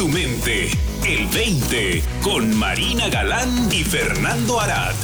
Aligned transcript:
tu 0.00 0.08
mente. 0.08 0.68
El 1.06 1.26
20 1.26 2.02
con 2.22 2.58
Marina 2.58 3.10
Galán 3.10 3.50
y 3.70 3.84
Fernando 3.84 4.58
Arad. 4.58 4.94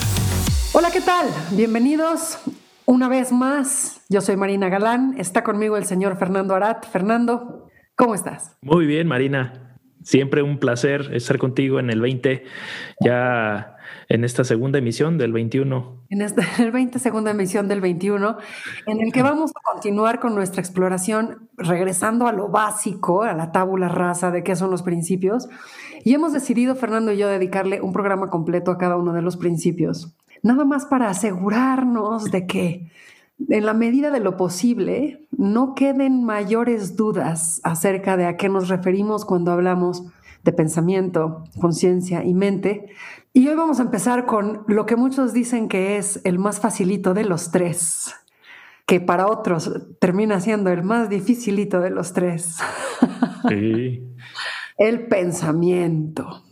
Hola, 0.72 0.90
¿qué 0.90 1.02
tal? 1.02 1.26
Bienvenidos 1.50 2.38
una 2.86 3.06
vez 3.06 3.30
más. 3.30 4.00
Yo 4.08 4.22
soy 4.22 4.38
Marina 4.38 4.70
Galán. 4.70 5.14
Está 5.18 5.44
conmigo 5.44 5.76
el 5.76 5.84
señor 5.84 6.16
Fernando 6.16 6.54
Arad. 6.54 6.78
Fernando, 6.90 7.68
¿cómo 7.94 8.14
estás? 8.14 8.56
Muy 8.62 8.86
bien, 8.86 9.06
Marina. 9.06 9.76
Siempre 10.02 10.40
un 10.40 10.58
placer 10.58 11.10
estar 11.12 11.36
contigo 11.36 11.78
en 11.78 11.90
el 11.90 12.00
20. 12.00 12.44
Ya 13.04 13.75
en 14.08 14.24
esta 14.24 14.44
segunda 14.44 14.78
emisión 14.78 15.18
del 15.18 15.32
21. 15.32 16.04
En 16.10 16.22
esta 16.22 16.42
el 16.62 16.70
20 16.70 16.98
segunda 16.98 17.30
emisión 17.30 17.68
del 17.68 17.80
21, 17.80 18.36
en 18.86 19.00
el 19.00 19.12
que 19.12 19.22
vamos 19.22 19.50
a 19.50 19.72
continuar 19.72 20.20
con 20.20 20.34
nuestra 20.34 20.60
exploración, 20.60 21.48
regresando 21.56 22.26
a 22.26 22.32
lo 22.32 22.48
básico, 22.48 23.22
a 23.22 23.34
la 23.34 23.52
tábula 23.52 23.88
rasa 23.88 24.30
de 24.30 24.42
qué 24.42 24.56
son 24.56 24.70
los 24.70 24.82
principios. 24.82 25.48
Y 26.04 26.14
hemos 26.14 26.32
decidido, 26.32 26.74
Fernando 26.76 27.12
y 27.12 27.18
yo, 27.18 27.28
dedicarle 27.28 27.80
un 27.80 27.92
programa 27.92 28.30
completo 28.30 28.70
a 28.70 28.78
cada 28.78 28.96
uno 28.96 29.12
de 29.12 29.22
los 29.22 29.36
principios. 29.36 30.14
Nada 30.42 30.64
más 30.64 30.86
para 30.86 31.08
asegurarnos 31.08 32.30
de 32.30 32.46
que 32.46 32.90
en 33.48 33.66
la 33.66 33.74
medida 33.74 34.10
de 34.10 34.20
lo 34.20 34.36
posible, 34.36 35.26
no 35.36 35.74
queden 35.74 36.24
mayores 36.24 36.96
dudas 36.96 37.60
acerca 37.64 38.16
de 38.16 38.26
a 38.26 38.36
qué 38.36 38.48
nos 38.48 38.68
referimos 38.68 39.24
cuando 39.24 39.52
hablamos 39.52 40.04
de 40.42 40.52
pensamiento, 40.52 41.44
conciencia 41.60 42.24
y 42.24 42.32
mente, 42.32 42.86
y 43.36 43.46
hoy 43.48 43.54
vamos 43.54 43.80
a 43.80 43.82
empezar 43.82 44.24
con 44.24 44.64
lo 44.66 44.86
que 44.86 44.96
muchos 44.96 45.34
dicen 45.34 45.68
que 45.68 45.98
es 45.98 46.22
el 46.24 46.38
más 46.38 46.58
facilito 46.58 47.12
de 47.12 47.24
los 47.24 47.50
tres, 47.50 48.14
que 48.86 48.98
para 48.98 49.26
otros 49.26 49.70
termina 50.00 50.40
siendo 50.40 50.70
el 50.70 50.82
más 50.82 51.10
dificilito 51.10 51.80
de 51.80 51.90
los 51.90 52.14
tres. 52.14 52.56
Sí. 53.46 54.02
el 54.78 55.06
pensamiento. 55.08 56.44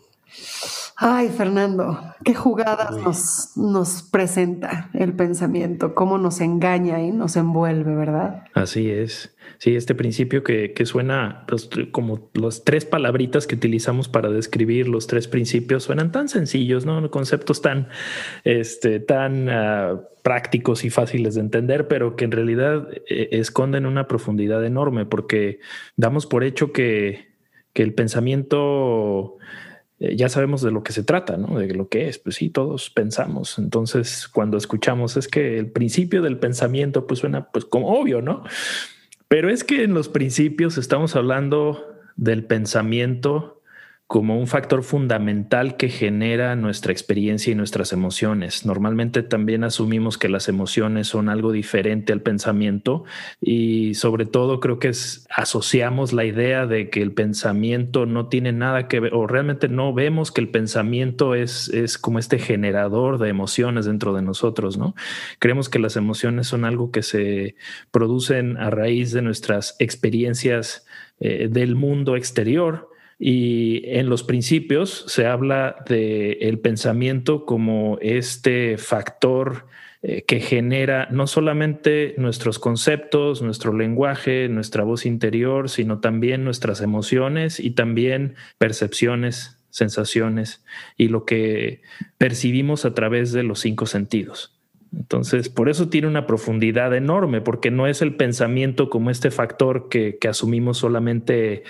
Ay, 1.07 1.29
Fernando, 1.29 2.01
qué 2.25 2.33
jugadas 2.33 2.97
nos, 2.97 3.59
nos, 3.59 4.03
presenta 4.11 4.89
el 4.95 5.13
pensamiento, 5.13 5.95
cómo 5.95 6.17
nos 6.17 6.41
engaña 6.41 7.03
y 7.03 7.11
nos 7.11 7.37
envuelve, 7.37 7.95
¿verdad? 7.95 8.45
Así 8.55 8.89
es. 8.89 9.37
Sí, 9.59 9.77
este 9.77 9.95
principio 9.95 10.43
que, 10.43 10.73
suena 10.87 11.45
pues, 11.47 11.69
como 11.93 12.31
las 12.33 12.65
tres 12.65 12.87
palabritas 12.87 13.47
que 13.47 13.55
utilizamos 13.55 14.09
para 14.09 14.31
describir 14.31 14.89
los 14.89 15.07
tres 15.07 15.29
principios 15.29 15.83
suenan 15.83 16.11
tan 16.11 16.31
sencillos, 16.31 16.87
¿no? 16.87 17.11
Conceptos 17.11 17.61
tan, 17.61 17.89
este, 18.45 18.99
tan 18.99 19.51
ah, 19.51 20.01
prácticos 20.23 20.87
y 20.87 20.91
fáciles 20.91 21.35
de 21.35 21.43
entender, 21.43 21.87
pero 21.87 22.17
que 22.17 22.25
en 22.25 22.33
realidad 22.33 22.89
eh, 23.11 23.29
esconden 23.33 23.85
una 23.85 24.09
profundidad 24.09 24.65
enorme 24.65 25.05
porque 25.05 25.61
damos 25.99 26.25
por 26.25 26.45
hecho 26.45 26.73
que, 26.73 27.29
que 27.75 27.83
el 27.83 27.93
pensamiento 27.93 29.37
eh, 30.01 30.17
ya 30.17 30.29
sabemos 30.29 30.63
de 30.63 30.71
lo 30.71 30.83
que 30.83 30.93
se 30.93 31.05
trata, 31.05 31.37
¿no? 31.37 31.59
De 31.59 31.73
lo 31.75 31.89
que 31.89 32.09
es, 32.09 32.19
pues 32.19 32.37
sí, 32.37 32.51
todos 32.51 32.91
pensamos. 32.91 33.59
Entonces, 33.59 34.29
cuando 34.29 34.57
escuchamos 34.57 35.17
es 35.17 35.29
que 35.29 35.59
el 35.59 35.71
principio 35.71 36.23
del 36.23 36.39
pensamiento, 36.39 37.07
pues 37.07 37.21
suena 37.21 37.51
pues 37.51 37.65
como 37.65 37.99
obvio, 37.99 38.21
¿no? 38.21 38.45
Pero 39.29 39.51
es 39.51 39.65
que 39.65 39.85
en 39.85 39.95
los 39.95 40.09
principios 40.09 40.79
estamos 40.79 41.17
hablando 41.17 41.85
del 42.17 42.45
pensamiento 42.45 43.54
como 44.15 44.39
un 44.39 44.47
factor 44.47 44.85
fundamental 44.85 45.77
que 45.77 45.89
genera 45.89 46.55
nuestra 46.55 46.93
experiencia 46.93 47.51
y 47.51 47.57
nuestras 47.57 47.93
emociones. 47.93 48.65
Normalmente 48.65 49.25
también 49.25 49.65
asumimos 49.65 50.19
que 50.19 50.29
las 50.29 50.49
emociones 50.49 51.09
son 51.09 51.29
algo 51.29 51.51
diferente 51.51 52.13
al 52.13 52.23
pensamiento 52.23 53.03
y 53.41 53.95
sobre 53.95 54.25
todo 54.25 54.61
creo 54.61 54.79
que 54.79 54.93
asociamos 55.31 56.13
la 56.13 56.25
idea 56.25 56.65
de 56.69 56.91
que 56.91 57.03
el 57.03 57.11
pensamiento 57.11 58.07
no 58.07 58.29
tiene 58.29 58.53
nada 58.53 58.87
que 58.87 59.01
ver 59.01 59.15
o 59.15 59.27
realmente 59.27 59.69
no 59.69 59.93
vemos 59.93 60.31
que 60.31 60.43
el 60.43 60.49
pensamiento 60.49 61.35
es, 61.35 61.69
es 61.71 61.99
como 61.99 62.21
este 62.21 62.39
generador 62.39 63.19
de 63.19 63.31
emociones 63.31 63.85
dentro 63.85 64.15
de 64.15 64.23
nosotros, 64.23 64.79
¿no? 64.79 64.95
Creemos 65.41 65.69
que 65.69 65.81
las 65.81 65.97
emociones 65.97 66.47
son 66.47 66.65
algo 66.65 66.93
que 66.93 67.03
se 67.03 67.57
producen 67.91 68.59
a 68.59 68.71
raíz 68.71 69.11
de 69.11 69.23
nuestras 69.23 69.75
experiencias 69.81 70.87
eh, 71.19 71.49
del 71.51 71.75
mundo 71.75 72.15
exterior 72.15 72.94
y 73.19 73.83
en 73.87 74.09
los 74.09 74.23
principios 74.23 75.05
se 75.09 75.27
habla 75.27 75.77
del 75.89 76.39
el 76.41 76.59
pensamiento 76.59 77.45
como 77.47 77.99
este 78.01 78.77
factor 78.79 79.67
eh, 80.07 80.25
que 80.27 80.41
genera 80.41 81.09
no 81.11 81.27
solamente 81.27 82.15
nuestros 82.19 82.59
conceptos, 82.59 83.41
nuestro 83.41 83.73
lenguaje, 83.73 84.51
nuestra 84.51 84.85
voz 84.85 85.07
interior, 85.07 85.71
sino 85.71 86.01
también 86.01 86.45
nuestras 86.45 86.83
emociones 86.83 87.59
y 87.59 87.71
también 87.71 88.35
percepciones, 88.59 89.65
sensaciones 89.71 90.63
y 90.99 91.09
lo 91.09 91.25
que 91.25 91.81
percibimos 92.19 92.85
a 92.85 92.93
través 92.93 93.33
de 93.33 93.45
los 93.45 93.61
cinco 93.61 93.87
sentidos. 93.87 94.55
Entonces, 94.97 95.49
por 95.49 95.69
eso 95.69 95.89
tiene 95.89 96.07
una 96.09 96.27
profundidad 96.27 96.95
enorme, 96.95 97.41
porque 97.41 97.71
no 97.71 97.87
es 97.87 98.03
el 98.03 98.17
pensamiento 98.17 98.91
como 98.91 99.11
este 99.11 99.31
factor 99.31 99.89
que, 99.89 100.19
asumimos 100.29 100.79
solamente 100.79 101.65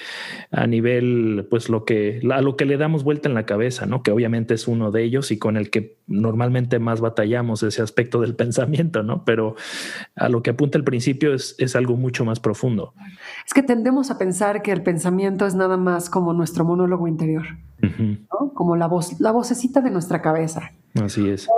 a 0.51 0.67
nivel, 0.67 1.47
pues 1.51 1.69
lo 1.69 1.85
que, 1.85 2.21
a 2.31 2.41
lo 2.41 2.57
que 2.57 2.65
le 2.65 2.77
damos 2.77 3.03
vuelta 3.03 3.29
en 3.29 3.35
la 3.35 3.47
cabeza, 3.47 3.87
¿no? 3.87 4.03
Que 4.03 4.11
obviamente 4.11 4.55
es 4.55 4.69
uno 4.69 4.91
de 4.91 5.03
ellos 5.03 5.31
y 5.33 5.39
con 5.39 5.57
el 5.57 5.71
que 5.71 5.97
normalmente 6.07 6.79
más 6.79 7.01
batallamos 7.01 7.63
ese 7.63 7.83
aspecto 7.83 8.21
del 8.21 8.35
pensamiento, 8.37 9.03
¿no? 9.03 9.25
Pero 9.25 9.57
a 10.17 10.29
lo 10.29 10.43
que 10.43 10.51
apunta 10.51 10.79
el 10.79 10.85
principio 10.85 11.35
es, 11.35 11.55
algo 11.75 11.97
mucho 11.97 12.25
más 12.25 12.39
profundo. 12.39 12.95
Es 13.45 13.53
que 13.53 13.63
tendemos 13.63 14.11
a 14.13 14.19
pensar 14.19 14.63
que 14.63 14.71
el 14.71 14.83
pensamiento 14.83 15.47
es 15.47 15.57
nada 15.57 15.77
más 15.77 16.09
como 16.09 16.33
nuestro 16.33 16.65
monólogo 16.65 17.09
interior, 17.09 17.45
Como 18.55 18.77
la 18.77 18.87
voz, 18.87 19.19
la 19.21 19.33
vocecita 19.33 19.81
de 19.81 19.91
nuestra 19.91 20.23
cabeza. 20.23 20.73
Así 20.95 21.29
es 21.29 21.49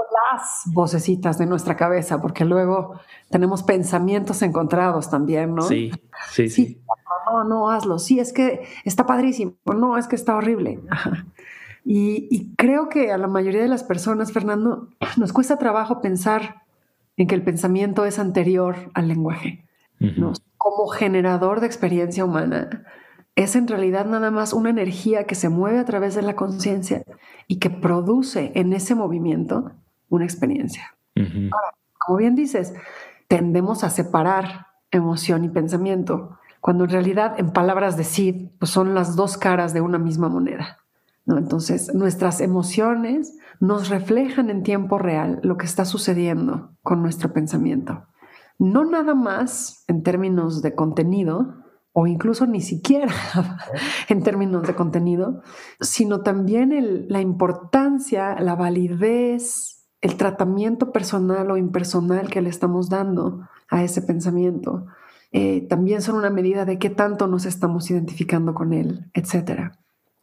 vocecitas 0.66 1.38
de 1.38 1.46
nuestra 1.46 1.76
cabeza, 1.76 2.20
porque 2.20 2.44
luego 2.44 3.00
tenemos 3.30 3.62
pensamientos 3.62 4.42
encontrados 4.42 5.10
también, 5.10 5.54
¿no? 5.54 5.62
Sí, 5.62 5.90
sí, 6.30 6.48
sí. 6.48 6.80
No, 7.26 7.44
no, 7.44 7.70
hazlo. 7.70 7.98
Sí, 7.98 8.20
es 8.20 8.32
que 8.32 8.62
está 8.84 9.06
padrísimo. 9.06 9.54
No, 9.64 9.98
es 9.98 10.06
que 10.06 10.16
está 10.16 10.36
horrible. 10.36 10.80
Y, 11.88 12.52
creo 12.56 12.88
que 12.88 13.12
a 13.12 13.18
la 13.18 13.28
mayoría 13.28 13.62
de 13.62 13.68
las 13.68 13.84
personas, 13.84 14.32
Fernando, 14.32 14.88
nos 15.16 15.32
cuesta 15.32 15.56
trabajo 15.56 16.00
pensar 16.00 16.62
en 17.16 17.28
que 17.28 17.36
el 17.36 17.44
pensamiento 17.44 18.04
es 18.04 18.18
anterior 18.18 18.90
al 18.94 19.06
lenguaje. 19.06 19.64
Como 20.56 20.88
generador 20.88 21.60
de 21.60 21.68
experiencia 21.68 22.24
humana, 22.24 22.84
es 23.36 23.54
en 23.54 23.68
realidad 23.68 24.04
nada 24.04 24.32
más 24.32 24.52
una 24.52 24.70
energía 24.70 25.24
que 25.24 25.36
se 25.36 25.48
mueve 25.48 25.78
a 25.78 25.84
través 25.84 26.16
de 26.16 26.22
la 26.22 26.34
conciencia 26.34 27.04
y 27.46 27.60
que 27.60 27.70
produce 27.70 28.50
en 28.56 28.72
ese 28.72 28.96
movimiento 28.96 29.70
una 30.08 30.24
experiencia. 30.24 30.96
como 31.98 32.18
bien 32.18 32.34
dices, 32.34 32.74
tendemos 33.28 33.84
a 33.84 33.90
separar 33.90 34.66
emoción 34.90 35.44
y 35.44 35.48
pensamiento, 35.48 36.38
cuando 36.60 36.84
en 36.84 36.90
realidad, 36.90 37.38
en 37.38 37.52
palabras 37.52 37.96
de 37.96 38.04
Sid, 38.04 38.48
pues 38.58 38.70
son 38.70 38.94
las 38.94 39.16
dos 39.16 39.36
caras 39.36 39.72
de 39.72 39.80
una 39.80 39.98
misma 39.98 40.28
moneda. 40.28 40.78
¿no? 41.24 41.38
Entonces, 41.38 41.94
nuestras 41.94 42.40
emociones 42.40 43.36
nos 43.60 43.88
reflejan 43.88 44.50
en 44.50 44.62
tiempo 44.62 44.98
real 44.98 45.40
lo 45.42 45.56
que 45.56 45.66
está 45.66 45.84
sucediendo 45.84 46.70
con 46.82 47.02
nuestro 47.02 47.32
pensamiento. 47.32 48.06
No 48.58 48.84
nada 48.84 49.14
más 49.14 49.84
en 49.86 50.02
términos 50.02 50.62
de 50.62 50.74
contenido, 50.74 51.54
o 51.92 52.06
incluso 52.06 52.46
ni 52.46 52.60
siquiera 52.60 53.12
en 54.08 54.22
términos 54.22 54.66
de 54.66 54.74
contenido, 54.74 55.42
sino 55.80 56.20
también 56.20 57.06
la 57.08 57.20
importancia, 57.20 58.38
la 58.40 58.54
validez 58.54 59.75
el 60.06 60.16
tratamiento 60.16 60.92
personal 60.92 61.50
o 61.50 61.56
impersonal 61.56 62.30
que 62.30 62.40
le 62.40 62.48
estamos 62.48 62.88
dando 62.88 63.48
a 63.68 63.82
ese 63.82 64.02
pensamiento. 64.02 64.86
Eh, 65.32 65.66
también 65.68 66.00
son 66.00 66.14
una 66.14 66.30
medida 66.30 66.64
de 66.64 66.78
qué 66.78 66.90
tanto 66.90 67.26
nos 67.26 67.44
estamos 67.44 67.90
identificando 67.90 68.54
con 68.54 68.72
él, 68.72 69.10
etc. 69.14 69.72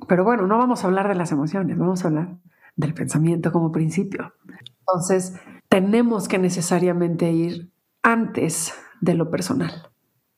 Pero 0.08 0.24
bueno, 0.24 0.48
no 0.48 0.58
vamos 0.58 0.84
a 0.84 0.88
hablar 0.88 1.10
de 1.10 1.16
las 1.16 1.34
emociones, 1.34 1.78
vamos 1.78 2.04
a 2.04 2.08
hablar 2.08 2.38
del 2.78 2.94
pensamiento 2.94 3.52
como 3.52 3.74
principio. 3.74 4.34
Entonces, 4.80 5.36
tenemos 5.68 6.30
que 6.30 6.40
necesariamente 6.40 7.34
ir 7.34 7.70
antes 8.04 8.74
de 9.02 9.16
lo 9.16 9.30
personal, 9.30 9.90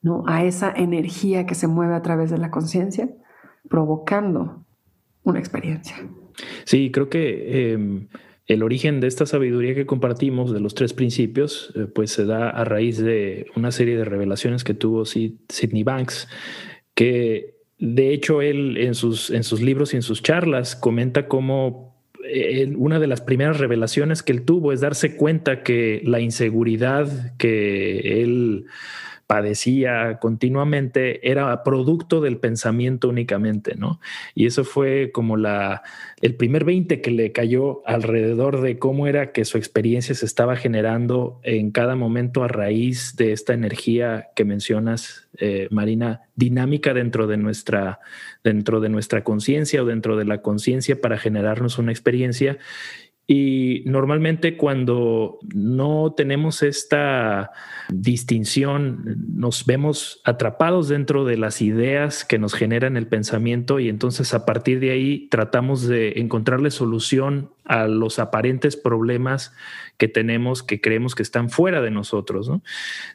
¿no? 0.02 0.24
A 0.26 0.44
esa 0.44 0.72
energía 0.72 1.46
que 1.46 1.54
se 1.54 1.68
mueve 1.68 1.94
a 1.94 2.02
través 2.02 2.32
de 2.32 2.40
la 2.40 2.50
conciencia, 2.50 3.10
provocando 3.70 4.66
una 5.24 5.38
experiencia. 5.38 5.98
Sí, 6.66 6.92
creo 6.92 7.10
que 7.10 7.74
em, 7.74 8.08
el 8.48 8.62
origen 8.62 9.00
de 9.00 9.08
esta 9.08 9.26
sabiduría 9.26 9.74
que 9.74 9.86
compartimos 9.86 10.54
de 10.54 10.60
los 10.60 10.76
tres 10.76 10.94
principios, 10.94 11.74
eh, 11.76 11.88
pues 11.94 12.12
se 12.12 12.26
da 12.26 12.50
a 12.50 12.64
raíz 12.64 12.98
de 12.98 13.48
una 13.56 13.72
serie 13.72 13.98
de 13.98 14.06
revelaciones 14.06 14.64
que 14.64 14.74
tuvo 14.74 15.06
Sidney 15.06 15.84
Banks, 15.84 16.28
que 16.94 17.56
de 17.80 18.14
hecho 18.14 18.42
él 18.42 18.78
en 18.78 18.94
sus, 18.94 19.32
en 19.32 19.44
sus 19.44 19.62
libros 19.62 19.94
y 19.94 19.98
en 19.98 20.04
sus 20.04 20.22
charlas 20.22 20.76
comenta 20.76 21.28
cómo 21.28 21.96
eh, 22.28 22.72
una 22.78 23.00
de 23.00 23.08
las 23.08 23.22
primeras 23.22 23.60
revelaciones 23.60 24.24
que 24.24 24.32
él 24.32 24.44
tuvo 24.44 24.72
es 24.72 24.82
darse 24.82 25.16
cuenta 25.16 25.64
que 25.64 26.02
la 26.06 26.20
inseguridad 26.20 27.36
que 27.38 28.22
él 28.22 28.66
padecía 29.28 30.20
continuamente 30.20 31.30
era 31.30 31.64
producto 31.64 32.22
del 32.22 32.38
pensamiento 32.38 33.10
únicamente, 33.10 33.76
¿no? 33.76 34.00
Y 34.36 34.46
eso 34.46 34.64
fue 34.64 35.12
como 35.12 35.36
la, 35.36 35.82
el 36.22 36.36
primer 36.36 36.64
20 36.64 37.02
que 37.02 37.12
le 37.12 37.32
cayó 37.32 37.82
alrededor 37.88 38.62
de 38.62 38.78
cómo 38.78 39.08
era 39.08 39.32
que 39.32 39.46
su 39.46 39.58
experiencia 39.58 40.14
se 40.14 40.26
estaba 40.26 40.56
generando 40.56 41.40
en 41.44 41.72
cada 41.72 41.96
momento 41.96 42.44
a 42.44 42.48
raíz 42.48 43.16
de 43.16 43.32
esta 43.32 43.54
energía 43.54 44.30
que 44.36 44.46
mencionas, 44.46 45.28
eh, 45.38 45.68
Marina, 45.72 46.22
dinámica 46.36 46.94
dentro 46.94 47.26
de 47.28 47.38
nuestra, 47.38 48.00
dentro 48.44 48.80
de 48.80 48.90
nuestra 48.90 49.24
conciencia 49.24 49.82
o 49.82 49.86
dentro 49.86 50.18
de 50.18 50.26
la 50.26 50.42
conciencia 50.42 51.02
para 51.02 51.18
generarnos 51.18 51.80
una 51.80 51.92
experiencia 51.92 52.58
y 53.28 53.82
normalmente 53.86 54.56
cuando 54.56 55.40
no 55.54 56.14
tenemos 56.16 56.62
esta 56.62 57.52
distinción, 57.90 59.18
nos 59.34 59.66
vemos 59.66 60.22
atrapados 60.26 60.90
dentro 60.90 61.26
de 61.26 61.38
las 61.38 61.62
ideas 61.62 62.24
que 62.24 62.38
nos 62.38 62.54
generan 62.54 62.98
el 62.98 63.08
pensamiento 63.08 63.80
y 63.80 63.90
entonces 63.90 64.36
a 64.36 64.46
partir 64.46 64.80
de 64.80 64.92
ahí 64.92 65.28
tratamos 65.32 65.88
de 65.88 66.14
encontrarle 66.18 66.70
solución 66.70 67.50
a 67.66 67.88
los 67.88 68.20
aparentes 68.20 68.78
problemas 68.78 69.54
que 69.98 70.08
tenemos 70.08 70.62
que 70.62 70.82
creemos 70.82 71.16
que 71.16 71.24
están 71.24 71.50
fuera 71.50 71.82
de 71.82 71.92
nosotros. 71.92 72.52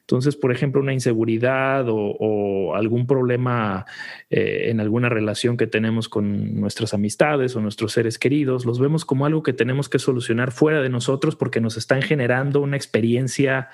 Entonces, 0.01 0.37
por 0.37 0.53
ejemplo, 0.53 0.81
una 0.81 0.93
inseguridad 0.93 1.87
o, 1.89 2.75
algún 2.75 3.07
problema 3.07 3.85
eh, 4.31 4.69
en 4.71 4.81
alguna 4.81 5.09
relación 5.09 5.57
que 5.57 5.67
tenemos 5.67 6.09
con 6.09 6.61
nuestras 6.61 6.95
amistades 6.95 7.55
o 7.57 7.61
nuestros 7.61 7.93
seres 7.93 8.19
queridos, 8.19 8.65
los 8.65 8.79
vemos 8.79 9.05
como 9.05 9.27
algo 9.27 9.43
que 9.43 9.53
tenemos 9.53 9.89
que 9.89 9.99
solucionar 9.99 10.53
fuera 10.53 10.81
de 10.81 10.89
nosotros 10.89 11.37
porque 11.37 11.61
nos 11.61 11.77
están 11.77 12.03
generando 12.03 12.61
una 12.61 12.77
experiencia 12.77 13.69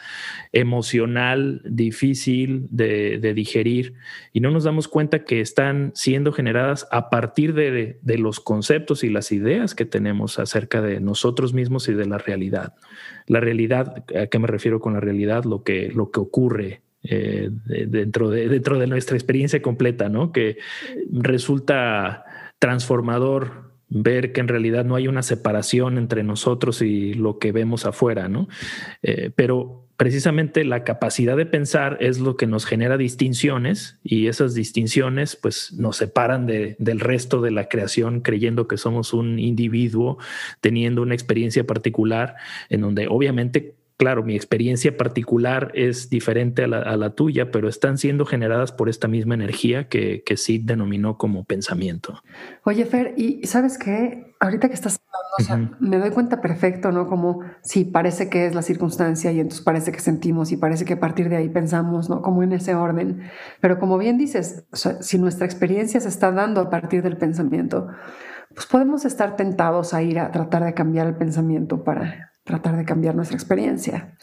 emocional 0.53 1.63
difícil 1.65 2.67
de, 2.71 3.19
digerir 3.37 3.95
y 4.33 4.41
no 4.41 4.51
nos 4.51 4.65
damos 4.65 4.89
cuenta 4.89 5.25
que 5.25 5.41
están 5.41 5.93
siendo 5.95 6.33
generadas 6.33 6.87
a 6.91 7.11
partir 7.11 7.55
de, 7.55 7.99
de 8.01 8.19
los 8.19 8.41
conceptos 8.41 9.05
y 9.05 9.11
las 9.11 9.33
ideas 9.33 9.75
que 9.75 9.85
tenemos 9.85 10.39
acerca 10.39 10.66
de 10.67 11.01
nosotros 11.01 11.55
mismos 11.55 11.89
y 11.89 11.95
de 11.95 12.07
la 12.07 12.19
realidad 12.19 12.75
la 13.27 13.41
realidad, 13.41 14.05
¿a 14.17 14.27
qué 14.27 14.39
me 14.39 14.47
refiero 14.47 14.81
con 14.81 14.95
la 14.95 15.01
realidad? 15.01 15.45
Lo 15.45 15.63
que, 15.63 15.89
lo 15.89 16.11
que 16.11 16.21
ocurre 16.21 16.83
eh, 17.03 17.51
dentro, 17.51 18.31
de, 18.31 18.49
dentro 18.49 18.79
de 18.79 18.87
nuestra 18.87 19.17
experiencia 19.17 19.61
completa, 19.63 20.09
¿no? 20.09 20.33
Que 20.33 20.59
resulta 21.11 22.25
transformador 22.59 23.73
ver 23.89 24.33
que 24.33 24.41
en 24.41 24.49
realidad 24.49 24.85
no 24.85 24.97
hay 24.97 25.09
una 25.09 25.23
separación 25.23 25.99
entre 25.99 26.23
nosotros 26.23 26.83
y 26.83 27.15
lo 27.15 27.39
que 27.39 27.53
vemos 27.53 27.87
afuera, 27.87 28.29
¿no? 28.29 28.49
Eh, 29.03 29.31
pero 29.35 29.86
precisamente 29.97 30.65
la 30.65 30.85
capacidad 30.85 31.37
de 31.37 31.47
pensar 31.47 31.97
es 32.01 32.19
lo 32.19 32.37
que 32.37 32.47
nos 32.47 32.67
genera 32.67 32.97
distinciones 32.97 33.99
y 34.03 34.27
esas 34.27 34.55
distinciones 34.55 35.37
pues 35.37 35.73
nos 35.73 35.97
separan 35.97 36.47
del 36.47 37.01
resto 37.01 37.41
de 37.41 37.51
la 37.51 37.69
creación 37.69 38.21
creyendo 38.21 38.69
que 38.69 38.77
somos 38.77 39.13
un 39.13 39.39
individuo 39.39 40.19
teniendo 40.61 41.03
una 41.03 41.15
experiencia 41.15 41.67
particular 41.67 42.37
en 42.69 42.83
donde 42.83 43.09
obviamente 43.09 43.75
claro, 43.97 44.23
mi 44.23 44.37
experiencia 44.37 44.97
particular 44.97 45.73
es 45.75 46.11
diferente 46.11 46.65
a 46.65 46.67
la, 46.69 47.11
tuya, 47.15 47.51
pero 47.51 47.69
están 47.69 47.97
siendo 47.97 48.27
generadas 48.27 48.73
por 48.73 48.89
esta 48.89 49.09
misma 49.09 49.35
energía 49.35 49.89
que, 49.89 50.23
que 50.25 50.37
Sid 50.37 50.63
denominó 50.65 51.17
como 51.17 51.45
pensamiento. 51.45 52.23
Oye, 52.65 52.85
Fer, 52.85 53.15
y 53.17 53.47
sabes 53.47 53.79
qué, 53.79 54.35
ahorita 54.39 54.69
que 54.69 54.75
estás 54.75 55.01
me 55.81 55.99
doy 55.99 56.11
cuenta 56.11 56.41
perfecto, 56.41 56.93
¿no? 56.93 57.07
Como 57.07 57.41
si 57.63 57.85
parece 57.85 58.29
que 58.29 58.47
es 58.47 58.55
la 58.55 58.63
circunstancia 58.63 59.33
y 59.33 59.41
entonces 59.41 59.65
parece 59.65 59.93
que 59.93 60.01
sentimos 60.01 60.53
y 60.53 60.57
parece 60.57 60.85
que 60.85 60.95
a 60.95 61.01
partir 61.01 61.29
de 61.29 61.37
ahí 61.37 61.49
pensamos, 61.49 62.09
¿no? 62.09 62.23
Como 62.23 62.43
en 62.43 62.53
ese 62.53 62.75
orden. 62.75 63.23
Pero 63.61 63.79
como 63.79 63.99
bien 63.99 64.19
dices, 64.19 64.67
si 65.01 65.19
nuestra 65.19 65.47
experiencia 65.47 66.01
se 66.01 66.09
está 66.09 66.33
dando 66.33 66.61
a 66.61 66.71
partir 66.71 67.03
del 67.03 67.17
pensamiento, 67.17 67.89
pues 68.55 68.67
podemos 68.67 69.05
estar 69.05 69.37
tentados 69.37 69.95
a 69.95 70.03
ir 70.03 70.19
a 70.19 70.31
tratar 70.31 70.65
de 70.65 70.75
cambiar 70.75 71.07
el 71.07 71.17
pensamiento 71.17 71.85
para 71.85 72.33
tratar 72.45 72.77
de 72.77 72.85
cambiar 72.85 73.15
nuestra 73.15 73.37
experiencia. 73.37 74.17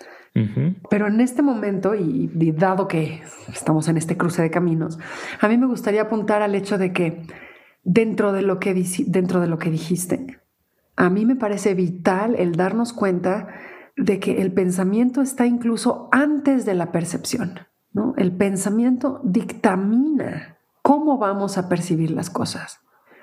Pero 0.89 1.07
en 1.07 1.21
este 1.21 1.43
momento, 1.43 1.93
y, 1.93 2.27
dado 2.53 2.87
que 2.87 3.21
estamos 3.49 3.87
en 3.87 3.97
este 3.97 4.17
cruce 4.17 4.41
de 4.41 4.49
caminos, 4.49 4.97
a 5.39 5.47
mí 5.47 5.57
me 5.57 5.67
gustaría 5.67 6.01
apuntar 6.01 6.41
al 6.41 6.55
hecho 6.55 6.79
de 6.79 6.91
que 6.91 7.21
dentro 7.83 8.31
de 8.31 8.41
lo 8.41 8.59
que, 8.59 8.73
dentro 9.05 9.41
de 9.41 9.47
lo 9.47 9.59
que 9.59 9.69
dijiste, 9.69 10.39
a 10.95 11.09
mí 11.09 11.25
me 11.25 11.35
parece 11.35 11.73
vital 11.73 12.35
el 12.37 12.55
darnos 12.55 12.93
cuenta 12.93 13.47
de 13.95 14.19
que 14.19 14.41
el 14.41 14.53
pensamiento 14.53 15.21
está 15.21 15.45
incluso 15.45 16.09
antes 16.11 16.65
de 16.65 16.73
la 16.73 16.91
percepción. 16.91 17.59
¿no? 17.91 18.13
El 18.17 18.35
pensamiento 18.35 19.21
dictamina 19.23 20.57
cómo 20.81 21.17
vamos 21.17 21.57
a 21.57 21.69
percibir 21.69 22.11
las 22.11 22.29
cosas. 22.29 22.79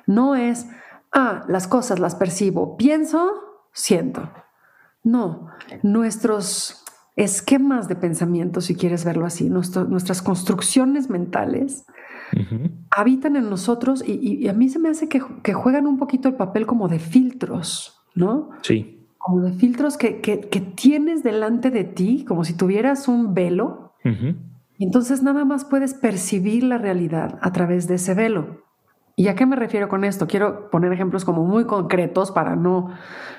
No 0.06 0.34
es, 0.34 0.66
ah, 1.12 1.44
las 1.46 1.68
cosas 1.68 2.00
las 2.00 2.16
percibo, 2.16 2.76
pienso, 2.76 3.32
siento. 3.72 4.30
No, 5.04 5.48
nuestros 5.82 6.84
esquemas 7.16 7.86
de 7.88 7.96
pensamiento, 7.96 8.60
si 8.60 8.74
quieres 8.74 9.04
verlo 9.04 9.26
así, 9.26 9.50
nuestras 9.50 10.22
construcciones 10.22 11.10
mentales 11.10 11.84
habitan 12.90 13.36
en 13.36 13.50
nosotros 13.50 14.02
y, 14.06 14.48
a 14.48 14.52
mí 14.52 14.68
se 14.68 14.78
me 14.78 14.88
hace 14.88 15.08
que, 15.08 15.20
juegan 15.52 15.86
un 15.86 15.98
poquito 15.98 16.28
el 16.28 16.34
papel 16.34 16.66
como 16.66 16.88
de 16.88 16.98
filtros, 16.98 18.00
¿no? 18.14 18.50
Sí. 18.62 19.06
Como 19.18 19.42
de 19.42 19.52
filtros 19.52 19.96
que, 19.96 20.12
tienes 20.74 21.22
delante 21.22 21.70
de 21.70 21.84
ti, 21.84 22.24
como 22.26 22.44
si 22.44 22.54
tuvieras 22.54 23.08
un 23.08 23.34
velo. 23.34 23.94
Y 24.78 24.84
entonces 24.84 25.22
nada 25.22 25.44
más 25.44 25.64
puedes 25.64 25.94
percibir 25.94 26.64
la 26.64 26.78
realidad 26.78 27.38
a 27.42 27.52
través 27.52 27.86
de 27.86 27.96
ese 27.96 28.14
velo. 28.14 28.62
¿Y 29.16 29.28
a 29.28 29.34
qué 29.34 29.44
me 29.44 29.56
refiero 29.56 29.88
con 29.88 30.04
esto? 30.04 30.26
Quiero 30.26 30.70
poner 30.70 30.90
ejemplos 30.94 31.26
como 31.26 31.44
muy 31.44 31.66
concretos 31.66 32.30
para 32.30 32.56
no 32.56 32.94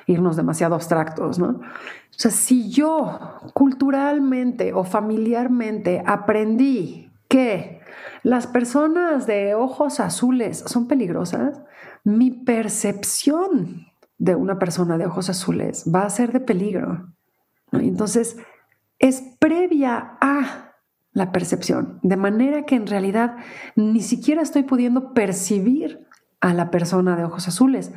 irnos 0.06 0.36
demasiado 0.36 0.76
abstractos, 0.76 1.40
¿no? 1.40 1.48
O 1.48 1.60
sea, 2.10 2.30
si 2.30 2.70
yo 2.70 3.20
culturalmente 3.56 4.74
o 4.74 4.84
familiarmente 4.84 6.04
aprendí 6.06 7.11
que 7.32 7.80
las 8.24 8.46
personas 8.46 9.26
de 9.26 9.56
ojos 9.56 10.02
azules 10.02 10.66
son 10.68 10.90
peligrosas, 10.90 11.62
mi 12.04 12.30
percepción 12.30 13.88
de 14.18 14.36
una 14.36 14.60
persona 14.60 14.98
de 14.98 15.06
ojos 15.06 15.30
azules 15.30 15.86
va 15.88 16.04
a 16.04 16.10
ser 16.10 16.34
de 16.34 16.42
peligro. 16.42 17.08
Entonces, 17.72 18.36
es 19.00 19.24
previa 19.40 20.18
a 20.20 20.74
la 21.14 21.32
percepción, 21.32 22.00
de 22.04 22.18
manera 22.18 22.66
que 22.66 22.76
en 22.76 22.86
realidad 22.86 23.38
ni 23.78 24.02
siquiera 24.02 24.42
estoy 24.42 24.64
pudiendo 24.64 25.14
percibir 25.14 26.06
a 26.42 26.54
la 26.54 26.70
persona 26.70 27.16
de 27.16 27.24
ojos 27.24 27.48
azules, 27.48 27.94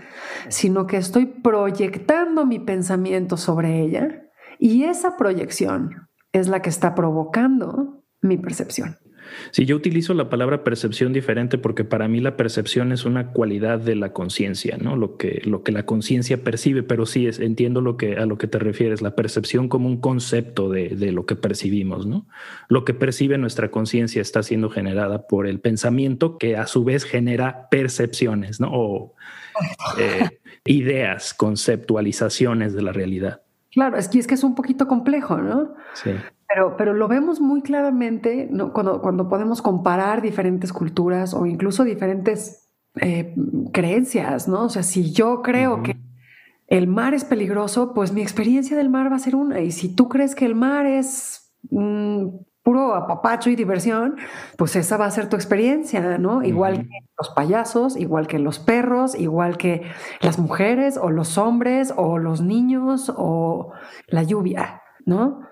sino 0.48 0.86
que 0.86 0.96
estoy 0.96 1.26
proyectando 1.26 2.46
mi 2.46 2.60
pensamiento 2.60 3.36
sobre 3.36 3.80
ella 3.80 4.30
y 4.60 4.84
esa 4.84 5.16
proyección 5.16 6.08
es 6.32 6.46
la 6.46 6.62
que 6.62 6.70
está 6.70 6.94
provocando 6.94 8.04
mi 8.20 8.36
percepción. 8.36 8.96
Sí, 9.50 9.64
yo 9.64 9.76
utilizo 9.76 10.14
la 10.14 10.28
palabra 10.28 10.64
percepción 10.64 11.12
diferente 11.12 11.58
porque 11.58 11.84
para 11.84 12.08
mí 12.08 12.20
la 12.20 12.36
percepción 12.36 12.92
es 12.92 13.04
una 13.04 13.32
cualidad 13.32 13.78
de 13.78 13.96
la 13.96 14.12
conciencia, 14.12 14.76
¿no? 14.78 14.96
Lo 14.96 15.16
que, 15.16 15.42
lo 15.44 15.62
que 15.62 15.72
la 15.72 15.86
conciencia 15.86 16.42
percibe, 16.42 16.82
pero 16.82 17.06
sí 17.06 17.26
es, 17.26 17.40
entiendo 17.40 17.80
lo 17.80 17.96
que, 17.96 18.16
a 18.16 18.26
lo 18.26 18.38
que 18.38 18.46
te 18.46 18.58
refieres, 18.58 19.02
la 19.02 19.14
percepción 19.14 19.68
como 19.68 19.88
un 19.88 20.00
concepto 20.00 20.70
de, 20.70 20.90
de 20.90 21.12
lo 21.12 21.26
que 21.26 21.36
percibimos, 21.36 22.06
¿no? 22.06 22.26
Lo 22.68 22.84
que 22.84 22.94
percibe 22.94 23.38
nuestra 23.38 23.70
conciencia 23.70 24.22
está 24.22 24.42
siendo 24.42 24.70
generada 24.70 25.26
por 25.26 25.46
el 25.46 25.60
pensamiento 25.60 26.38
que 26.38 26.56
a 26.56 26.66
su 26.66 26.84
vez 26.84 27.04
genera 27.04 27.68
percepciones, 27.70 28.60
¿no? 28.60 28.70
O 28.72 29.14
eh, 29.98 30.40
ideas, 30.64 31.34
conceptualizaciones 31.34 32.74
de 32.74 32.82
la 32.82 32.92
realidad. 32.92 33.42
Claro, 33.70 33.96
es 33.96 34.08
que 34.08 34.18
es 34.18 34.26
que 34.26 34.34
es 34.34 34.44
un 34.44 34.54
poquito 34.54 34.86
complejo, 34.86 35.38
¿no? 35.38 35.74
Sí. 35.94 36.10
Pero, 36.48 36.76
pero 36.76 36.92
lo 36.92 37.08
vemos 37.08 37.40
muy 37.40 37.62
claramente 37.62 38.50
cuando, 38.72 39.00
cuando 39.00 39.28
podemos 39.28 39.62
comparar 39.62 40.22
diferentes 40.22 40.72
culturas 40.72 41.34
o 41.34 41.46
incluso 41.46 41.84
diferentes 41.84 42.64
eh, 43.00 43.34
creencias, 43.72 44.46
¿no? 44.46 44.64
O 44.64 44.68
sea, 44.68 44.82
si 44.82 45.12
yo 45.12 45.42
creo 45.42 45.82
que 45.82 45.96
el 46.68 46.86
mar 46.86 47.12
es 47.14 47.24
peligroso, 47.24 47.92
pues 47.92 48.12
mi 48.12 48.22
experiencia 48.22 48.76
del 48.76 48.88
mar 48.88 49.10
va 49.10 49.16
a 49.16 49.20
ser 49.20 49.36
una. 49.36 49.60
Y 49.60 49.72
si 49.72 49.94
tú 49.94 50.08
crees 50.08 50.34
que 50.34 50.46
el 50.46 50.54
mar 50.54 50.86
es 50.86 51.52
puro 52.62 52.94
apapacho 52.94 53.50
y 53.50 53.56
diversión, 53.56 54.16
pues 54.56 54.74
esa 54.76 54.96
va 54.96 55.06
a 55.06 55.10
ser 55.10 55.28
tu 55.28 55.36
experiencia, 55.36 56.18
¿no? 56.18 56.42
Igual 56.42 56.82
que 56.82 56.98
los 57.18 57.30
payasos, 57.30 57.96
igual 57.96 58.26
que 58.26 58.38
los 58.38 58.58
perros, 58.58 59.14
igual 59.14 59.58
que 59.58 59.82
las 60.20 60.38
mujeres 60.38 60.96
o 60.96 61.10
los 61.10 61.36
hombres 61.36 61.92
o 61.96 62.18
los 62.18 62.40
niños 62.40 63.12
o 63.14 63.72
la 64.06 64.22
lluvia, 64.22 64.82
¿no? 65.04 65.42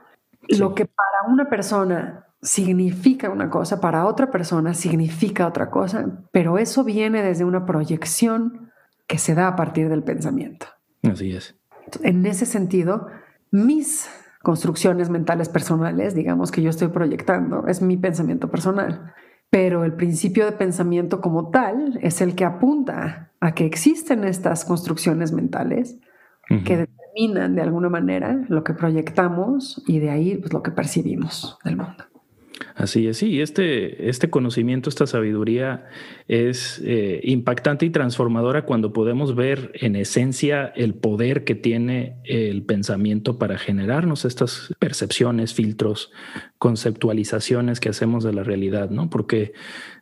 Lo 0.48 0.74
que 0.74 0.86
para 0.86 1.32
una 1.32 1.48
persona 1.48 2.26
significa 2.42 3.30
una 3.30 3.48
cosa, 3.48 3.80
para 3.80 4.06
otra 4.06 4.30
persona 4.30 4.74
significa 4.74 5.46
otra 5.46 5.70
cosa, 5.70 6.24
pero 6.32 6.58
eso 6.58 6.82
viene 6.84 7.22
desde 7.22 7.44
una 7.44 7.64
proyección 7.64 8.72
que 9.06 9.18
se 9.18 9.34
da 9.34 9.48
a 9.48 9.56
partir 9.56 9.88
del 9.88 10.02
pensamiento. 10.02 10.66
Así 11.02 11.32
es. 11.32 11.56
En 12.02 12.26
ese 12.26 12.46
sentido, 12.46 13.06
mis 13.50 14.08
construcciones 14.42 15.08
mentales 15.08 15.48
personales, 15.48 16.14
digamos, 16.14 16.50
que 16.50 16.62
yo 16.62 16.70
estoy 16.70 16.88
proyectando, 16.88 17.66
es 17.68 17.80
mi 17.80 17.96
pensamiento 17.96 18.50
personal. 18.50 19.12
Pero 19.50 19.84
el 19.84 19.94
principio 19.94 20.46
de 20.46 20.52
pensamiento 20.52 21.20
como 21.20 21.50
tal 21.50 21.98
es 22.02 22.20
el 22.20 22.34
que 22.34 22.44
apunta 22.44 23.32
a 23.38 23.54
que 23.54 23.66
existen 23.66 24.24
estas 24.24 24.64
construcciones 24.64 25.32
mentales 25.32 25.98
que 26.64 26.88
determinan 27.12 27.54
de 27.54 27.62
alguna 27.62 27.88
manera 27.88 28.44
lo 28.48 28.64
que 28.64 28.74
proyectamos 28.74 29.82
y 29.86 29.98
de 29.98 30.10
ahí 30.10 30.36
pues, 30.36 30.52
lo 30.52 30.62
que 30.62 30.70
percibimos 30.70 31.58
del 31.64 31.76
mundo. 31.76 32.04
Así 32.74 33.06
es, 33.06 33.18
sí, 33.18 33.40
este, 33.40 34.08
este 34.08 34.30
conocimiento, 34.30 34.88
esta 34.88 35.06
sabiduría 35.06 35.86
es 36.26 36.80
eh, 36.84 37.20
impactante 37.22 37.84
y 37.84 37.90
transformadora 37.90 38.64
cuando 38.64 38.92
podemos 38.92 39.34
ver 39.34 39.72
en 39.74 39.94
esencia 39.94 40.72
el 40.74 40.94
poder 40.94 41.44
que 41.44 41.54
tiene 41.54 42.16
el 42.24 42.62
pensamiento 42.62 43.38
para 43.38 43.58
generarnos 43.58 44.24
estas 44.24 44.74
percepciones, 44.78 45.52
filtros, 45.52 46.12
conceptualizaciones 46.58 47.78
que 47.78 47.90
hacemos 47.90 48.24
de 48.24 48.32
la 48.32 48.42
realidad, 48.42 48.88
¿no? 48.88 49.10
Porque 49.10 49.52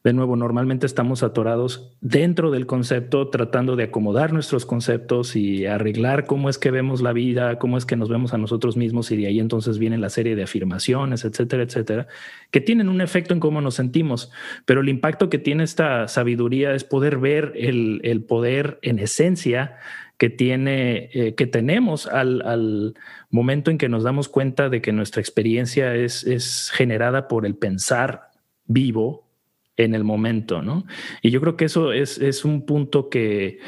de 0.02 0.14
nuevo, 0.14 0.34
normalmente 0.34 0.86
estamos 0.86 1.22
atorados 1.22 1.92
dentro 2.00 2.50
del 2.50 2.64
concepto, 2.64 3.28
tratando 3.28 3.76
de 3.76 3.84
acomodar 3.84 4.32
nuestros 4.32 4.64
conceptos 4.64 5.36
y 5.36 5.66
arreglar 5.66 6.24
cómo 6.24 6.48
es 6.48 6.56
que 6.56 6.70
vemos 6.70 7.02
la 7.02 7.12
vida, 7.12 7.58
cómo 7.58 7.76
es 7.76 7.84
que 7.84 7.96
nos 7.96 8.08
vemos 8.08 8.32
a 8.32 8.38
nosotros 8.38 8.78
mismos 8.78 9.10
y 9.10 9.18
de 9.18 9.26
ahí 9.26 9.40
entonces 9.40 9.78
viene 9.78 9.98
la 9.98 10.08
serie 10.08 10.36
de 10.36 10.44
afirmaciones, 10.44 11.26
etcétera, 11.26 11.64
etcétera, 11.64 12.06
que 12.50 12.60
tienen 12.61 12.88
un 12.88 13.00
efecto 13.00 13.35
en 13.35 13.40
cómo 13.40 13.61
nos 13.61 13.75
sentimos. 13.75 14.31
Pero 14.64 14.81
el 14.81 14.88
impacto 14.88 15.31
que 15.31 15.38
tiene 15.38 15.64
esta 15.64 16.09
sabiduría 16.09 16.75
es 16.75 16.85
poder 16.85 17.19
ver 17.19 17.52
el, 17.57 18.25
poder 18.29 18.79
en 18.83 18.99
esencia 18.99 19.76
que 20.19 20.31
tiene, 20.31 21.11
eh, 21.12 21.35
que 21.35 21.47
tenemos 21.47 22.07
al, 22.07 22.95
momento 23.31 23.71
en 23.71 23.79
que 23.79 23.88
nos 23.88 24.02
damos 24.02 24.29
cuenta 24.29 24.69
de 24.69 24.83
que 24.83 24.93
nuestra 24.93 25.21
experiencia 25.21 25.95
es, 25.95 26.25
es 26.25 26.71
generada 26.75 27.29
por 27.29 27.47
el 27.47 27.55
pensar 27.55 28.31
vivo 28.67 29.29
en 29.76 29.95
el 29.95 30.05
momento, 30.05 30.62
¿no? 30.62 30.85
Y 31.23 31.31
yo 31.31 31.40
creo 31.40 31.57
que 31.57 31.64
eso 31.64 31.93
es, 31.93 32.19
es 32.19 32.45
un 32.45 32.67
punto 32.67 33.09
que, 33.09 33.61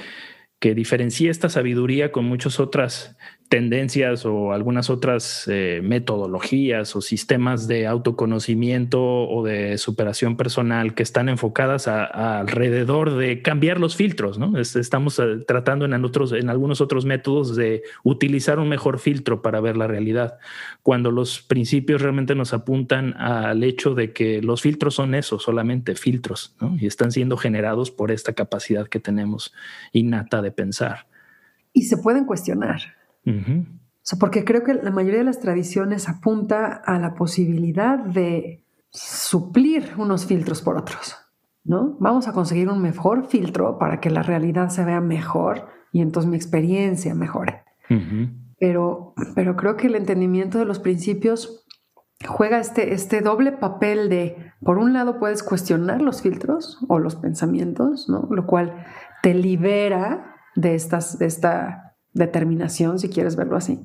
que 0.63 0.75
diferencia 0.75 1.29
esta 1.29 1.49
sabiduría 1.49 2.13
con 2.13 2.25
muchas 2.25 2.61
otras 2.61 3.17
tendencias 3.52 4.25
o 4.25 4.54
algunas 4.54 4.88
otras 4.88 5.47
eh, 5.47 5.82
metodologías 5.85 6.97
o 6.97 7.02
sistemas 7.02 7.68
de 7.68 7.87
autoconocimiento 7.87 8.99
o 8.99 9.44
de 9.44 9.76
superación 9.76 10.38
personal 10.38 10.94
que 10.94 11.02
están 11.02 11.28
enfocadas 11.28 11.87
alrededor 11.87 13.14
de 13.14 13.42
cambiar 13.42 13.78
los 13.78 13.94
filtros, 13.94 14.38
¿no? 14.38 14.59
estamos 14.59 15.18
eh, 15.18 15.44
tratando 15.47 15.85
en, 15.85 16.02
otros, 16.02 16.32
en 16.32 16.49
algunos 16.49 16.80
otros 16.80 17.04
métodos 17.04 17.54
de 17.54 17.82
utilizar 18.04 18.59
un 18.59 18.71
mejor 18.71 18.99
filtro 18.99 19.42
para 19.42 19.61
ver 19.61 19.76
la 19.76 19.87
realidad, 19.87 20.38
cuando 20.82 21.11
los 21.11 21.42
principios 21.42 22.00
realmente 22.00 22.35
nos 22.35 22.54
apuntan 22.54 23.12
al 23.18 23.64
hecho 23.64 23.94
de 23.94 24.14
que 24.14 24.40
los 24.40 24.62
filtros 24.62 24.94
son 24.94 25.14
eso, 25.14 25.38
solamente 25.38 25.94
filtros, 25.94 26.56
¿no? 26.59 26.75
Y 26.80 26.87
están 26.87 27.12
siendo 27.12 27.37
generados 27.37 27.90
por 27.90 28.12
esta 28.12 28.32
capacidad 28.32 28.88
que 28.88 28.99
tenemos 28.99 29.52
innata 29.92 30.40
de 30.40 30.52
pensar. 30.52 31.06
Y 31.75 31.82
se 31.82 31.99
pueden 31.99 32.25
cuestionar 32.25 33.01
porque 34.19 34.45
creo 34.45 34.64
que 34.64 34.75
la 34.75 34.91
mayoría 34.91 35.21
de 35.21 35.25
las 35.25 35.41
tradiciones 35.41 36.09
apunta 36.09 36.83
a 36.85 36.99
la 36.99 37.14
posibilidad 37.14 37.99
de 37.99 38.64
suplir 38.91 39.93
unos 39.97 40.26
filtros 40.26 40.61
por 40.61 40.76
otros, 40.76 41.17
¿no? 41.64 41.97
Vamos 42.00 42.29
a 42.29 42.33
conseguir 42.33 42.69
un 42.69 42.83
mejor 42.83 43.26
filtro 43.26 43.79
para 43.79 44.00
que 44.00 44.11
la 44.11 44.23
realidad 44.23 44.69
se 44.69 44.85
vea 44.85 45.00
mejor 45.00 45.69
y 45.93 46.00
entonces 46.00 46.31
mi 46.31 46.37
experiencia 46.37 47.14
mejore. 47.14 47.62
pero, 48.59 49.12
pero 49.35 49.57
creo 49.57 49.76
que 49.76 49.87
el 49.87 49.97
entendimiento 49.97 50.59
de 50.59 50.64
los 50.64 50.79
principios 50.79 51.67
juega 52.26 52.59
este, 52.59 52.95
este 52.95 53.21
doble 53.21 53.52
papel 53.52 54.09
de, 54.09 54.52
por 54.62 54.79
un 54.79 54.93
lado, 54.93 55.19
puedes 55.19 55.43
cuestionar 55.43 56.00
los 56.00 56.23
filtros 56.23 56.79
o 56.88 56.99
los 56.99 57.17
pensamientos, 57.17 58.09
¿no? 58.09 58.29
Lo 58.31 58.47
cual 58.47 58.87
te 59.23 59.35
libera 59.35 60.37
de, 60.55 60.75
estas, 60.75 61.19
de 61.19 61.26
esta 61.26 61.92
determinación, 62.12 62.99
si 62.99 63.09
quieres 63.09 63.37
verlo 63.37 63.57
así. 63.57 63.81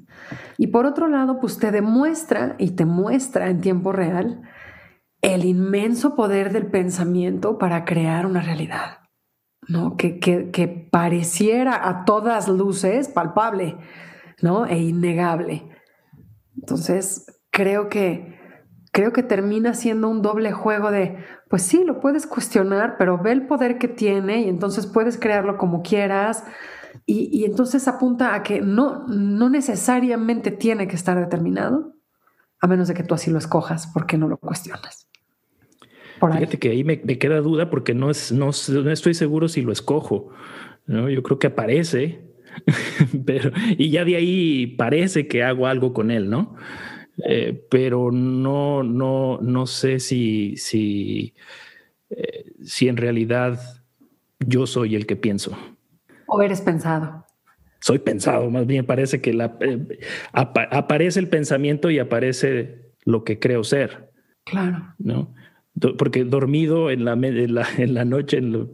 Y 0.57 0.67
por 0.67 0.85
otro 0.85 1.07
lado, 1.07 1.39
pues 1.39 1.57
te 1.57 1.71
demuestra 1.71 2.55
y 2.57 2.71
te 2.71 2.85
muestra 2.85 3.49
en 3.49 3.61
tiempo 3.61 3.91
real 3.91 4.41
el 5.21 5.45
inmenso 5.45 6.15
poder 6.15 6.51
del 6.51 6.67
pensamiento 6.67 7.57
para 7.57 7.85
crear 7.85 8.25
una 8.25 8.41
realidad, 8.41 8.99
¿no? 9.67 9.97
Que, 9.97 10.19
que, 10.19 10.87
pareciera 10.91 11.87
a 11.87 12.05
todas 12.05 12.47
luces 12.47 13.07
palpable, 13.07 13.77
¿no? 14.41 14.65
E 14.65 14.77
innegable. 14.77 15.67
Entonces, 16.55 17.25
creo 17.49 17.89
que, 17.89 18.37
creo 18.91 19.11
que 19.11 19.23
termina 19.23 19.73
siendo 19.73 20.09
un 20.09 20.21
doble 20.21 20.51
juego 20.51 20.91
de, 20.91 21.17
pues 21.49 21.63
sí, 21.63 21.83
lo 21.83 21.99
puedes 21.99 22.27
cuestionar, 22.27 22.95
pero 22.97 23.17
ve 23.17 23.31
el 23.31 23.47
poder 23.47 23.77
que 23.77 23.87
tiene 23.87 24.41
y 24.41 24.49
entonces 24.49 24.85
puedes 24.85 25.17
crearlo 25.17 25.57
como 25.57 25.81
quieras, 25.81 26.43
y, 27.05 27.45
entonces 27.45 27.87
apunta 27.87 28.33
a 28.35 28.43
que 28.43 28.61
no, 28.61 29.07
no 29.07 29.49
necesariamente 29.49 30.51
tiene 30.51 30.87
que 30.87 30.95
estar 30.95 31.19
determinado, 31.19 31.95
a 32.59 32.67
menos 32.67 32.87
de 32.87 32.93
que 32.93 33.03
tú 33.03 33.13
así 33.13 33.31
lo 33.31 33.37
escojas, 33.37 33.87
porque 33.93 34.17
no 34.17 34.27
lo 34.27 34.37
cuestionas. 34.37 35.07
Fíjate 36.19 36.57
que 36.57 36.69
ahí 36.69 36.83
me, 36.83 36.99
queda 36.99 37.39
duda 37.41 37.69
porque 37.69 37.93
no, 37.93 38.09
es, 38.09 38.31
no, 38.31 38.49
estoy 38.49 39.13
seguro 39.13 39.47
si 39.47 39.61
lo 39.61 39.71
escojo. 39.71 40.29
¿no? 40.85 41.09
Yo 41.09 41.21
creo 41.21 41.37
que 41.37 41.47
aparece, 41.47 42.21
pero, 43.25 43.51
y 43.77 43.91
ya 43.91 44.03
de 44.03 44.15
ahí 44.15 44.67
parece 44.67 45.27
que 45.27 45.43
hago 45.43 45.67
algo 45.67 45.93
con 45.93 46.09
él, 46.11 46.29
¿no? 46.29 46.55
Eh, 47.25 47.65
pero 47.69 48.11
no, 48.11 48.83
no, 48.83 49.39
no 49.41 49.65
sé 49.65 49.99
si, 49.99 50.55
si, 50.57 51.33
eh, 52.09 52.51
si 52.63 52.87
en 52.87 52.97
realidad 52.97 53.59
yo 54.39 54.67
soy 54.67 54.95
el 54.95 55.05
que 55.05 55.15
pienso. 55.15 55.57
¿O 56.27 56.41
eres 56.41 56.61
pensado? 56.61 57.25
Soy 57.79 57.99
pensado, 57.99 58.49
más 58.49 58.65
bien 58.65 58.85
parece 58.85 59.21
que 59.21 59.33
la, 59.33 59.57
eh, 59.59 59.99
aparece 60.33 61.19
el 61.19 61.29
pensamiento 61.29 61.89
y 61.89 61.99
aparece 61.99 62.91
lo 63.05 63.23
que 63.23 63.39
creo 63.39 63.63
ser. 63.63 64.11
Claro. 64.43 64.93
¿No? 64.97 65.33
Porque 65.97 66.23
dormido 66.23 66.89
en 66.89 67.05
la, 67.05 67.13
en 67.13 67.93
la, 67.93 68.05
noche, 68.05 68.37
en 68.37 68.69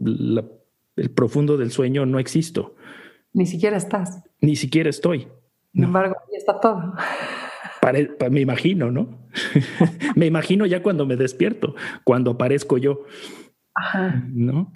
el 0.96 1.10
profundo 1.10 1.58
del 1.58 1.70
sueño, 1.70 2.06
no 2.06 2.18
existo. 2.18 2.76
Ni 3.32 3.46
siquiera 3.46 3.76
estás. 3.76 4.22
Ni 4.40 4.56
siquiera 4.56 4.88
estoy. 4.88 5.28
Sin 5.72 5.84
embargo, 5.84 6.16
ahí 6.28 6.36
está 6.36 6.58
todo. 6.60 6.94
me 8.30 8.40
imagino, 8.40 8.90
¿no? 8.90 9.28
me 10.16 10.26
imagino 10.26 10.66
ya 10.66 10.82
cuando 10.82 11.04
me 11.04 11.16
despierto, 11.16 11.74
cuando 12.04 12.32
aparezco 12.32 12.78
yo. 12.78 13.04
Ajá. 13.74 14.24
¿No? 14.32 14.72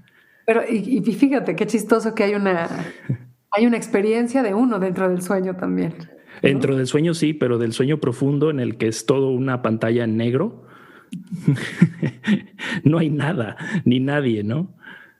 Pero 0.49 0.63
y, 0.67 1.03
fíjate 1.03 1.55
qué 1.55 1.67
chistoso 1.67 2.15
que 2.15 2.25
hay 2.25 2.35
una, 2.35 2.71
hay 3.51 3.67
una 3.67 3.77
experiencia 3.77 4.43
de 4.43 4.55
uno 4.55 4.79
dentro 4.79 5.07
del 5.07 5.21
sueño 5.21 5.57
también. 5.57 5.93
Dentro 6.41 6.75
del 6.75 6.87
sueño 6.87 7.13
sí, 7.13 7.35
pero 7.35 7.59
del 7.59 7.75
sueño 7.75 7.99
profundo 7.99 8.49
en 8.49 8.59
el 8.59 8.79
que 8.79 8.89
es 8.89 9.05
todo 9.05 9.29
una 9.29 9.61
pantalla 9.61 10.05
en 10.05 10.17
negro, 10.17 10.65
no 12.85 12.97
hay 12.97 13.11
nada, 13.11 13.59
ni 13.85 14.01
nadie, 14.01 14.43
¿no? 14.43 14.75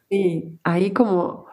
Sí, 0.09 0.59
ahí 0.65 0.93
como, 0.93 1.45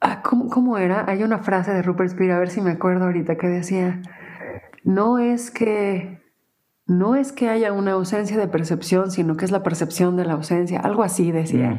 ah, 0.00 0.20
¿cómo, 0.24 0.76
era? 0.76 1.08
Hay 1.08 1.22
una 1.22 1.38
frase 1.38 1.72
de 1.72 1.82
Rupert 1.82 2.10
Spear, 2.10 2.32
a 2.32 2.40
ver 2.40 2.48
si 2.48 2.60
me 2.60 2.72
acuerdo 2.72 3.04
ahorita, 3.04 3.36
que 3.36 3.46
decía, 3.46 4.02
no 4.82 5.20
es 5.20 5.52
que, 5.52 6.22
no 6.88 7.14
es 7.14 7.30
que 7.30 7.50
haya 7.50 7.72
una 7.72 7.92
ausencia 7.92 8.36
de 8.36 8.48
percepción, 8.48 9.12
sino 9.12 9.36
que 9.36 9.44
es 9.44 9.52
la 9.52 9.62
percepción 9.62 10.16
de 10.16 10.24
la 10.24 10.32
ausencia, 10.32 10.80
algo 10.80 11.04
así 11.04 11.30
decía. 11.30 11.78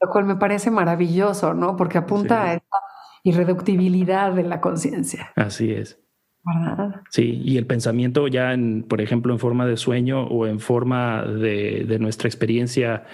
Lo 0.00 0.10
cual 0.10 0.24
me 0.24 0.36
parece 0.36 0.70
maravilloso, 0.70 1.54
¿no? 1.54 1.76
Porque 1.76 1.98
apunta 1.98 2.44
a 2.44 2.54
esta 2.54 2.76
irreductibilidad 3.22 4.32
de 4.32 4.44
la 4.44 4.60
conciencia. 4.60 5.30
Así 5.36 5.72
es. 5.72 5.98
¿verdad? 6.42 7.02
Sí, 7.10 7.40
y 7.44 7.58
el 7.58 7.66
pensamiento 7.66 8.26
ya, 8.28 8.54
en, 8.54 8.82
por 8.84 9.00
ejemplo, 9.00 9.32
en 9.32 9.38
forma 9.38 9.66
de 9.66 9.76
sueño 9.76 10.26
o 10.26 10.46
en 10.46 10.60
forma 10.60 11.24
de, 11.24 11.98
nuestra 12.00 12.28
experiencia 12.28 13.04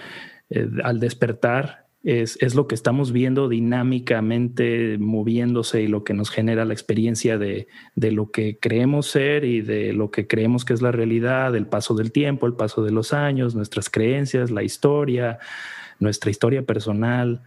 eh, 0.49 0.67
al 0.83 0.99
despertar, 0.99 1.87
es, 2.03 2.37
es, 2.41 2.55
lo 2.55 2.67
que 2.67 2.75
estamos 2.75 3.11
viendo 3.11 3.49
dinámicamente 3.49 4.97
moviéndose 4.97 5.81
y 5.81 5.87
lo 5.87 6.05
que 6.05 6.13
nos 6.13 6.29
genera 6.29 6.63
la 6.63 6.71
experiencia 6.71 7.37
de, 7.37 7.67
de, 7.95 8.11
lo 8.11 8.31
que 8.31 8.59
creemos 8.59 9.07
ser 9.07 9.43
y 9.43 9.59
de 9.61 9.91
lo 9.91 10.09
que 10.09 10.25
creemos 10.25 10.63
que 10.63 10.73
es 10.73 10.81
la 10.81 10.93
realidad, 10.93 11.53
el 11.55 11.67
paso 11.67 11.95
del 11.95 12.13
tiempo, 12.13 12.45
el 12.45 12.53
paso 12.53 12.81
de 12.81 12.91
los 12.91 13.11
años, 13.11 13.55
nuestras 13.55 13.89
creencias, 13.89 14.51
la 14.51 14.63
historia, 14.63 15.39
nuestra 15.99 16.31
historia 16.31 16.63
personal, 16.63 17.41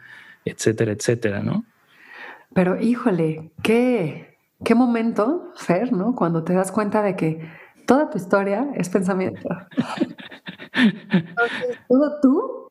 etcétera, 0.45 0.92
etcétera, 0.92 1.42
¿no? 1.42 1.64
Pero 2.52 2.80
híjole, 2.80 3.52
qué, 3.62 4.38
qué 4.64 4.75
momento, 4.75 5.52
Fer, 5.57 5.92
¿no? 5.92 6.14
Cuando 6.14 6.42
te 6.42 6.52
das 6.52 6.73
cuenta 6.73 7.02
de 7.02 7.16
que 7.16 7.49
toda 7.87 8.11
tu 8.11 8.19
historia 8.19 8.69
es 8.75 8.88
pensamiento. 8.88 9.49
todo 11.88 12.21
tú, 12.21 12.69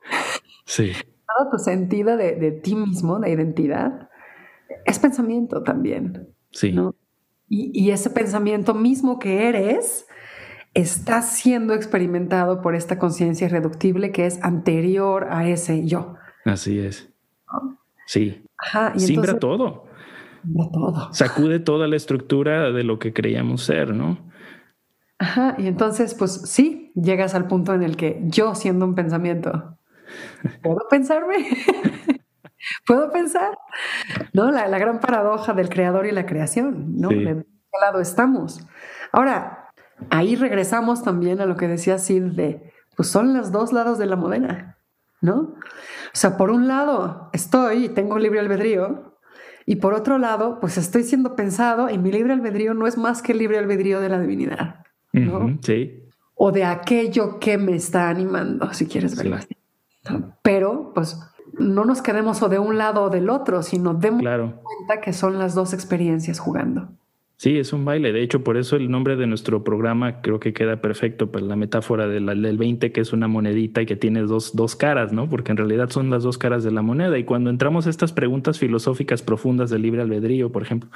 sí. 0.66 0.94
todo 1.38 1.52
tu 1.52 1.60
sentido 1.60 2.18
de, 2.18 2.52
ti 2.64 2.76
mismo, 2.76 3.20
de 3.20 3.32
identidad, 3.32 4.10
es 4.86 5.00
pensamiento 5.00 5.64
también. 5.64 6.28
Sí. 6.52 6.76
Y, 7.48 7.90
ese 7.90 8.10
pensamiento 8.10 8.74
mismo 8.74 9.18
que 9.18 9.50
eres 9.50 10.08
está 10.74 11.22
siendo 11.22 11.74
experimentado 11.74 12.62
por 12.62 12.76
esta 12.76 13.00
conciencia 13.00 13.48
irreductible 13.48 14.12
que 14.12 14.26
es 14.26 14.42
anterior 14.44 15.28
a 15.30 15.48
ese 15.48 15.86
yo. 15.86 16.16
Así 16.46 16.80
es. 16.80 17.10
Sí. 18.06 18.44
Ajá, 18.58 18.94
y 18.96 19.00
Simbra 19.00 19.40
todo. 19.40 19.86
todo. 20.72 21.14
Sacude 21.14 21.60
toda 21.60 21.88
la 21.88 21.96
estructura 21.96 22.72
de 22.72 22.84
lo 22.84 23.00
que 23.00 23.14
creíamos 23.14 23.64
ser, 23.64 23.94
¿no? 23.94 24.18
Ajá, 25.20 25.56
y 25.58 25.68
entonces, 25.68 26.16
pues 26.16 26.42
sí, 26.46 26.94
llegas 26.96 27.36
al 27.36 27.48
punto 27.48 27.74
en 27.74 27.84
el 27.84 27.98
que 27.98 28.22
yo, 28.24 28.56
siendo 28.56 28.86
un 28.86 28.96
pensamiento, 28.96 29.78
¿puedo 30.64 30.88
pensarme? 30.90 31.46
¿Puedo 32.86 33.12
pensar? 33.12 33.58
¿No? 34.34 34.52
La, 34.52 34.68
gran 34.80 35.00
paradoja 35.00 35.54
del 35.54 35.70
creador 35.70 36.06
y 36.06 36.12
la 36.12 36.26
creación, 36.26 36.98
¿no? 36.98 37.10
¿De 37.10 37.44
qué 37.44 37.80
lado 37.82 38.00
estamos? 38.00 38.66
Ahora, 39.12 39.59
ahí 40.10 40.36
regresamos 40.36 41.03
también 41.03 41.41
a 41.41 41.46
lo 41.46 41.56
que 41.58 41.68
decía 41.68 41.98
Sid 41.98 42.24
de, 42.34 42.72
pues 42.96 43.10
son 43.10 43.36
los 43.36 43.51
dos 43.51 43.74
lados 43.74 43.98
de 43.98 44.06
la 44.06 44.15
moneda, 44.15 44.77
¿no? 45.22 45.36
O 45.36 46.13
sea, 46.13 46.38
por 46.38 46.51
un 46.51 46.68
lado 46.68 47.29
estoy 47.34 47.86
y 47.86 47.89
tengo 47.89 48.18
libre 48.20 48.39
albedrío, 48.39 49.10
y 49.70 49.75
por 49.75 49.94
otro 49.94 50.18
lado, 50.18 50.60
pues 50.60 50.79
estoy 50.79 51.03
siendo 51.03 51.36
pensado 51.36 51.91
y 51.91 52.00
mi 52.00 52.12
libre 52.12 52.34
albedrío 52.34 52.74
no 52.74 52.88
es 52.88 52.98
más 52.98 53.22
que 53.22 53.34
el 53.34 53.38
libre 53.38 53.60
albedrío 53.60 54.01
de 54.01 54.10
la 54.10 54.20
divinidad, 54.20 54.77
¿no? 55.13 55.60
sí. 55.62 56.06
O 56.34 56.51
de 56.51 56.63
aquello 56.63 57.38
que 57.38 57.60
me 57.60 57.75
está 57.75 58.10
animando, 58.10 58.74
si 58.74 58.88
quieres 58.88 59.15
verlo 59.15 59.36
así. 59.36 59.56
Pero, 60.41 60.91
pues, 60.96 61.20
no 61.60 61.86
nos 61.86 62.01
quedemos 62.01 62.41
o 62.41 62.50
de 62.50 62.58
un 62.58 62.79
lado 62.79 63.03
o 63.03 63.10
del 63.12 63.29
otro, 63.29 63.62
sino 63.62 63.94
demos 63.94 64.24
cuenta 64.24 65.01
que 65.03 65.13
son 65.13 65.38
las 65.38 65.53
dos 65.53 65.74
experiencias 65.74 66.39
jugando. 66.39 66.89
Sí, 67.41 67.58
es 67.58 67.72
un 67.72 67.86
baile. 67.86 68.12
De 68.12 68.22
hecho, 68.22 68.43
por 68.43 68.58
eso 68.58 68.75
el 68.75 68.91
nombre 68.91 69.15
de 69.15 69.25
nuestro 69.25 69.63
programa 69.63 70.19
creo 70.19 70.41
que 70.41 70.51
queda 70.51 70.81
perfecto, 70.81 71.31
pues 71.31 71.41
la 71.41 71.55
metáfora 71.55 72.05
del 72.05 72.58
20, 72.58 72.91
que 72.91 73.00
es 73.00 73.13
una 73.13 73.29
monedita 73.29 73.81
y 73.81 73.86
que 73.86 73.96
tiene 73.96 74.24
dos, 74.24 74.58
dos 74.58 74.75
caras, 74.75 75.13
¿no? 75.13 75.29
Porque 75.29 75.51
en 75.51 75.58
realidad 75.58 75.89
son 75.89 76.10
las 76.10 76.24
dos 76.24 76.38
caras 76.38 76.65
de 76.65 76.72
la 76.72 76.81
moneda. 76.81 77.17
Y 77.17 77.24
cuando 77.24 77.50
entramos 77.50 77.88
a 77.88 77.91
estas 77.91 78.12
preguntas 78.12 78.60
filosóficas 78.60 79.22
profundas 79.22 79.69
del 79.69 79.84
libre 79.84 80.01
albedrío, 80.01 80.51
por 80.51 80.63
ejemplo, 80.63 80.89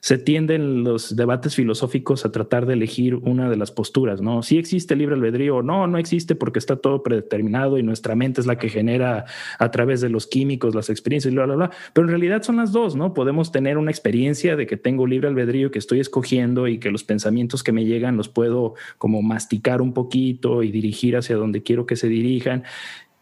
se 0.00 0.16
tienden 0.16 0.82
los 0.82 1.14
debates 1.14 1.56
filosóficos 1.56 2.24
a 2.24 2.32
tratar 2.32 2.64
de 2.64 2.72
elegir 2.72 3.16
una 3.16 3.50
de 3.50 3.58
las 3.58 3.70
posturas, 3.70 4.22
¿no? 4.22 4.42
Si 4.42 4.56
existe 4.56 4.96
libre 4.96 5.14
albedrío 5.14 5.56
o 5.56 5.62
no, 5.62 5.86
no 5.88 5.98
existe 5.98 6.34
porque 6.34 6.58
está 6.58 6.76
todo 6.76 7.02
predeterminado 7.02 7.76
y 7.76 7.82
nuestra 7.82 8.16
mente 8.16 8.40
es 8.40 8.46
la 8.46 8.56
que 8.56 8.70
genera 8.70 9.26
a 9.58 9.70
través 9.70 10.00
de 10.00 10.08
los 10.08 10.26
químicos 10.26 10.74
las 10.74 10.88
experiencias 10.88 11.30
y 11.30 11.36
bla, 11.36 11.44
bla, 11.44 11.56
bla. 11.56 11.70
Pero 11.92 12.06
en 12.06 12.12
realidad 12.12 12.40
son 12.40 12.56
las 12.56 12.72
dos, 12.72 12.96
¿no? 12.96 13.12
Podemos 13.12 13.52
tener 13.52 13.76
una 13.76 13.90
experiencia 13.90 14.56
de 14.56 14.66
que 14.66 14.78
tengo 14.78 15.06
libre 15.06 15.28
albedrío 15.28 15.70
que 15.70 15.81
estoy 15.82 16.00
escogiendo 16.00 16.68
y 16.68 16.78
que 16.78 16.90
los 16.90 17.04
pensamientos 17.04 17.62
que 17.62 17.72
me 17.72 17.84
llegan 17.84 18.16
los 18.16 18.28
puedo 18.28 18.74
como 18.98 19.20
masticar 19.22 19.82
un 19.82 19.92
poquito 19.92 20.62
y 20.62 20.70
dirigir 20.70 21.16
hacia 21.16 21.36
donde 21.36 21.62
quiero 21.62 21.84
que 21.86 21.96
se 21.96 22.08
dirijan. 22.08 22.64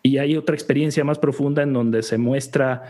Y 0.02 0.19
hay 0.19 0.37
otra 0.37 0.55
experiencia 0.55 1.05
más 1.05 1.19
profunda 1.19 1.62
en 1.62 1.73
donde 1.73 2.02
se 2.02 2.19
muestra 2.19 2.85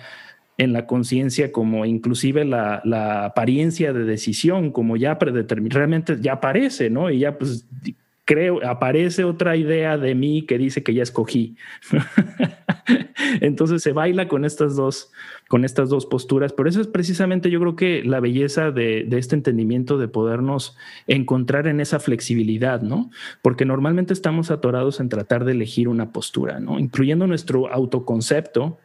en 0.59 0.73
la 0.75 0.87
conciencia 0.87 1.53
como 1.53 1.87
inclusive 1.87 2.45
la, 2.45 2.83
la, 2.85 3.25
apariencia 3.25 3.95
de 3.95 4.05
decisión, 4.05 4.73
como 4.73 4.97
ya 4.99 5.19
predeterminada, 5.19 5.79
realmente 5.79 6.19
ya 6.21 6.35
aparece, 6.35 6.91
¿no? 6.91 7.11
Y 7.11 7.21
ya 7.21 7.39
pues 7.39 7.67
creo, 8.31 8.65
aparece 8.65 9.25
otra 9.25 9.57
idea 9.57 9.99
de 9.99 10.15
mí 10.15 10.43
que 10.43 10.57
dice 10.57 10.85
que 10.85 10.95
ya 10.95 11.03
escogí. 11.03 11.57
Entonces 13.41 13.83
se 13.83 13.91
baila 13.91 14.29
con 14.29 14.45
estas 14.45 14.77
dos, 14.77 15.11
con 15.49 15.65
estas 15.65 15.89
dos 15.89 16.07
posturas, 16.07 16.53
pero 16.53 16.69
eso 16.69 16.81
es 16.81 16.87
precisamente 16.87 17.51
yo 17.51 17.59
creo 17.59 17.75
que 17.75 18.05
la 18.05 18.21
belleza 18.21 18.71
de, 18.71 19.03
de, 19.03 19.19
este 19.19 19.35
entendimiento 19.35 19.99
de 19.99 20.07
podernos 20.07 20.77
encontrar 21.09 21.67
en 21.67 21.81
esa 21.81 21.99
flexibilidad, 21.99 22.83
¿no? 22.83 23.11
Porque 23.43 23.65
normalmente 23.65 24.13
estamos 24.13 24.53
atorados 24.53 25.01
en 25.01 25.09
tratar 25.09 25.45
de 25.45 25.51
elegir 25.51 25.89
una 25.89 26.13
postura, 26.13 26.61
¿no? 26.61 26.79
Incluyendo 26.79 27.27
nuestro 27.27 27.69
autoconcepto, 27.73 28.79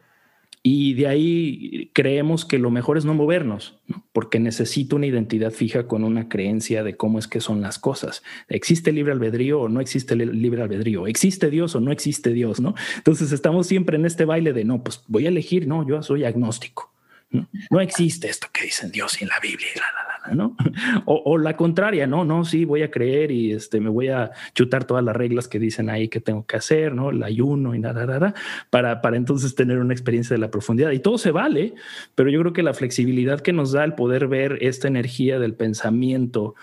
y 0.68 0.94
de 0.94 1.06
ahí 1.06 1.92
creemos 1.92 2.44
que 2.44 2.58
lo 2.58 2.72
mejor 2.72 2.98
es 2.98 3.04
no 3.04 3.14
movernos, 3.14 3.78
porque 4.12 4.40
necesito 4.40 4.96
una 4.96 5.06
identidad 5.06 5.52
fija 5.52 5.86
con 5.86 6.02
una 6.02 6.28
creencia 6.28 6.82
de 6.82 6.96
cómo 6.96 7.20
es 7.20 7.28
que 7.28 7.40
son 7.40 7.60
las 7.60 7.78
cosas. 7.78 8.24
¿Existe 8.48 8.90
libre 8.90 9.12
albedrío 9.12 9.60
o 9.60 9.68
no 9.68 9.80
existe 9.80 10.16
libre 10.16 10.62
albedrío? 10.62 11.06
¿Existe 11.06 11.50
Dios 11.50 11.76
o 11.76 11.80
no 11.80 11.92
existe 11.92 12.32
Dios? 12.32 12.58
¿no? 12.58 12.74
Entonces 12.96 13.30
estamos 13.30 13.68
siempre 13.68 13.96
en 13.96 14.06
este 14.06 14.24
baile 14.24 14.52
de 14.52 14.64
no, 14.64 14.82
pues 14.82 15.04
voy 15.06 15.26
a 15.26 15.28
elegir, 15.28 15.68
no, 15.68 15.86
yo 15.86 16.02
soy 16.02 16.24
agnóstico. 16.24 16.92
No, 17.30 17.80
existe 17.80 18.28
esto 18.28 18.48
que 18.52 18.64
dicen 18.64 18.90
Dios 18.90 19.20
y 19.20 19.24
en 19.24 19.28
la 19.28 19.38
Biblia. 19.38 19.68
la, 19.76 19.82
la, 20.02 20.05
¿no? 20.34 20.56
O, 21.04 21.38
la 21.38 21.56
contraria, 21.56 22.06
no, 22.06 22.24
no, 22.24 22.44
sí, 22.44 22.64
voy 22.64 22.82
a 22.82 22.90
creer 22.90 23.30
y 23.30 23.52
este, 23.52 23.80
me 23.80 23.90
voy 23.90 24.08
a 24.08 24.30
chutar 24.54 24.84
todas 24.84 25.04
las 25.04 25.14
reglas 25.14 25.48
que 25.48 25.58
dicen 25.58 25.90
ahí 25.90 26.08
que 26.08 26.20
tengo 26.20 26.46
que 26.46 26.56
hacer, 26.56 26.94
¿no? 26.94 27.10
El 27.10 27.22
ayuno 27.22 27.74
y 27.74 27.78
nada, 27.78 28.06
nada, 28.06 28.34
para, 28.70 29.00
para 29.00 29.16
entonces 29.16 29.54
tener 29.54 29.78
una 29.78 29.94
experiencia 29.94 30.34
de 30.34 30.40
la 30.40 30.50
profundidad. 30.50 30.90
Y 30.90 30.98
todo 30.98 31.18
se 31.18 31.30
vale, 31.30 31.74
pero 32.14 32.30
yo 32.30 32.40
creo 32.40 32.52
que 32.52 32.62
la 32.62 32.74
flexibilidad 32.74 33.40
que 33.40 33.52
nos 33.52 33.72
da 33.72 33.84
el 33.84 33.94
poder 33.94 34.28
ver 34.28 34.58
esta 34.60 34.88
energía 34.88 35.38
del 35.38 35.54
pensamiento 35.54 36.54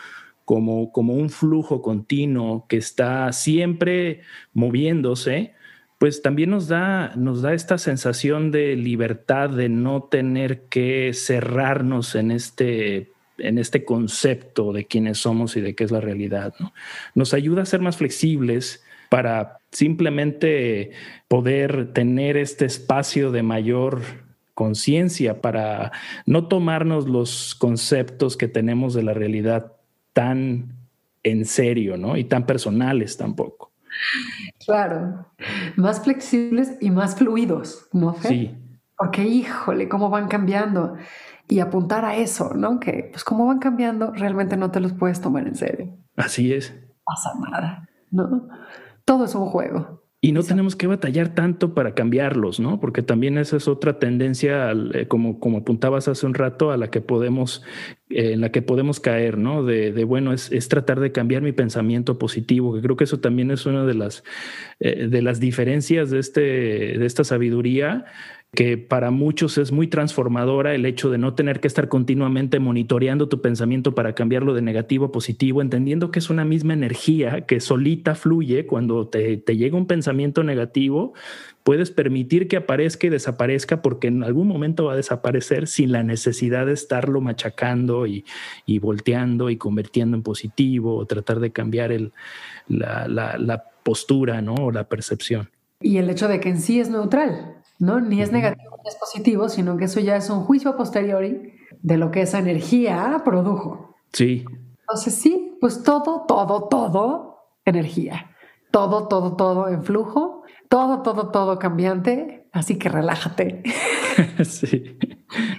como, 0.46 0.92
como 0.92 1.14
un 1.14 1.30
flujo 1.30 1.82
continuo 1.82 2.66
que 2.68 2.78
está 2.78 3.32
siempre 3.32 4.22
moviéndose, 4.54 5.54
pues 6.04 6.22
también 6.22 6.50
nos 6.50 6.68
da, 6.68 7.14
nos 7.16 7.42
da 7.42 7.54
esta 7.54 7.78
sensación 7.78 8.52
de 8.52 8.76
libertad, 8.76 9.50
de 9.50 9.70
no 9.70 10.04
tener 10.04 10.64
que 10.66 11.12
cerrarnos 11.14 12.16
en 12.16 12.32
este 12.32 13.13
en 13.38 13.58
este 13.58 13.86
concepto 13.86 14.74
de 14.74 14.86
quiénes 14.86 15.20
somos 15.20 15.56
y 15.58 15.62
de 15.62 15.76
qué 15.76 15.84
es 15.84 15.92
la 15.92 16.02
realidad. 16.02 16.54
Nos 17.16 17.34
ayuda 17.34 17.64
a 17.64 17.66
ser 17.66 17.82
más 17.82 17.98
flexibles 17.98 18.84
para 19.10 19.60
simplemente 19.72 20.92
poder 21.28 21.94
tener 21.94 22.38
este 22.38 22.66
espacio 22.66 23.32
de 23.32 23.44
mayor 23.44 24.02
conciencia, 24.54 25.42
para 25.42 25.92
no 26.26 26.48
tomarnos 26.48 27.08
los 27.08 27.56
conceptos 27.56 28.38
que 28.38 28.48
tenemos 28.48 28.94
de 28.94 29.04
la 29.04 29.14
realidad 29.14 29.74
tan 30.14 30.74
en 31.24 31.46
serio, 31.46 31.98
¿no? 31.98 32.18
Y 32.18 32.26
tan 32.26 32.46
personales 32.46 33.18
tampoco. 33.18 33.72
Claro, 34.66 35.28
más 35.76 36.04
flexibles 36.04 36.74
y 36.82 36.90
más 36.90 37.16
fluidos, 37.16 37.88
¿no? 37.94 38.16
Sí. 38.22 38.56
Porque 38.98 39.24
híjole, 39.24 39.90
cómo 39.90 40.10
van 40.10 40.28
cambiando 40.28 40.96
y 41.48 41.60
apuntar 41.60 42.06
a 42.06 42.16
eso, 42.16 42.54
¿no? 42.54 42.80
Que 42.80 43.10
pues 43.12 43.24
como 43.24 43.46
van 43.46 43.60
cambiando, 43.60 44.12
realmente 44.12 44.58
no 44.58 44.72
te 44.72 44.80
los 44.80 44.94
puedes 44.94 45.22
tomar 45.22 45.48
en 45.48 45.56
serio. 45.56 45.98
Así 46.16 46.54
es. 46.54 46.74
Pasa 47.04 47.32
nada, 47.40 47.90
¿no? 48.12 48.48
Todo 49.06 49.26
es 49.26 49.36
un 49.36 49.48
juego. 49.48 50.04
Y 50.26 50.32
no 50.32 50.42
tenemos 50.42 50.78
que 50.78 50.88
batallar 50.88 51.36
tanto 51.36 51.74
para 51.74 51.96
cambiarlos, 51.96 52.62
¿no? 52.62 52.80
Porque 52.80 53.02
también 53.02 53.38
esa 53.38 53.58
es 53.58 53.68
otra 53.68 54.00
tendencia, 54.00 54.72
eh, 54.72 55.06
como, 55.06 55.38
como 55.38 55.58
apuntabas 55.58 56.08
hace 56.08 56.26
un 56.26 56.34
rato, 56.34 56.72
a 56.72 56.78
la 56.78 56.90
que 56.90 57.02
podemos, 57.02 57.62
eh, 58.10 58.32
en 58.32 58.40
la 58.40 58.50
que 58.50 58.62
podemos 58.62 59.02
caer, 59.02 59.38
¿no? 59.38 59.66
De, 59.66 59.92
bueno, 60.06 60.32
es, 60.32 60.50
es, 60.54 60.70
tratar 60.70 61.02
de 61.02 61.12
cambiar 61.12 61.42
mi 61.42 61.52
pensamiento 61.52 62.18
positivo, 62.18 62.74
que 62.74 62.82
creo 62.82 62.96
que 62.96 63.04
eso 63.04 63.20
también 63.20 63.52
es 63.52 63.66
una 63.66 63.84
de 63.84 63.96
las, 63.96 64.24
eh, 64.80 65.08
de 65.10 65.22
las 65.22 65.42
diferencias 65.42 66.10
de, 66.10 66.20
este, 66.20 66.40
de 66.40 67.06
esta 67.06 67.26
sabiduría 67.26 68.06
que 68.56 68.78
para 68.78 69.10
muchos 69.10 69.58
es 69.58 69.72
muy 69.72 69.88
transformadora 69.88 70.76
el 70.76 70.86
hecho 70.86 71.10
de 71.10 71.18
no 71.18 71.34
tener 71.34 71.60
que 71.60 71.68
estar 71.68 71.88
continuamente 71.88 72.60
monitoreando 72.60 73.28
tu 73.28 73.42
pensamiento 73.42 73.96
para 73.96 74.14
cambiarlo 74.14 74.54
de 74.54 74.62
negativo 74.62 75.06
a 75.06 75.12
positivo, 75.12 75.62
entendiendo 75.62 76.12
que 76.12 76.20
es 76.20 76.30
una 76.30 76.46
misma 76.46 76.74
energía 76.74 77.48
que 77.48 77.60
solita 77.60 78.14
fluye 78.14 78.68
cuando 78.68 79.08
te, 79.08 79.38
llega 79.38 79.76
un 79.76 79.88
pensamiento 79.88 80.44
negativo, 80.44 81.14
puedes 81.64 81.90
permitir 81.90 82.48
que 82.48 82.58
aparezca 82.58 83.08
y 83.08 83.10
desaparezca 83.10 83.82
porque 83.82 84.08
en 84.08 84.24
algún 84.24 84.48
momento 84.48 84.86
va 84.86 84.94
a 84.94 84.98
desaparecer 84.98 85.66
sin 85.66 85.92
la 85.92 86.04
necesidad 86.04 86.68
de 86.68 86.74
estarlo 86.74 87.22
machacando 87.22 88.06
y, 88.06 88.24
volteando 88.80 89.50
y 89.50 89.58
convirtiendo 89.58 90.16
en 90.16 90.22
positivo 90.22 90.96
o 90.96 91.08
tratar 91.08 91.40
de 91.40 91.52
cambiar 91.52 91.92
el, 91.92 92.12
la, 92.68 93.08
la 93.08 93.64
postura 93.82 94.44
¿no? 94.44 94.54
o 94.54 94.72
la 94.72 94.84
percepción. 94.84 95.50
Y 95.82 95.98
el 95.98 96.10
hecho 96.12 96.28
de 96.28 96.40
que 96.40 96.50
en 96.50 96.62
sí 96.62 96.80
es 96.80 96.90
neutral. 96.90 97.63
¿No? 97.84 98.00
Ni 98.00 98.22
es 98.22 98.32
negativo 98.32 98.78
ni 98.84 98.90
es 98.90 98.96
positivo, 98.96 99.50
sino 99.50 99.78
que 99.78 99.86
eso 99.86 100.00
ya 100.00 100.16
es 100.16 100.30
un 100.30 100.44
juicio 100.44 100.76
posteriori 100.76 101.54
de 101.82 101.98
lo 101.98 102.12
que 102.12 102.22
esa 102.22 102.40
energía 102.40 103.22
produjo. 103.24 103.96
Sí. 104.14 104.46
Entonces 104.80 105.16
sí, 105.16 105.58
pues 105.60 105.84
todo, 105.84 106.26
todo, 106.28 106.68
todo 106.70 107.38
energía. 107.66 108.32
Todo, 108.72 109.08
todo, 109.08 109.36
todo 109.36 109.68
en 109.68 109.84
flujo, 109.84 110.44
todo, 110.70 111.02
todo, 111.02 111.30
todo 111.30 111.60
cambiante. 111.60 112.48
Así 112.52 112.80
que 112.80 112.90
relájate. 112.90 113.64
sí. 114.44 114.98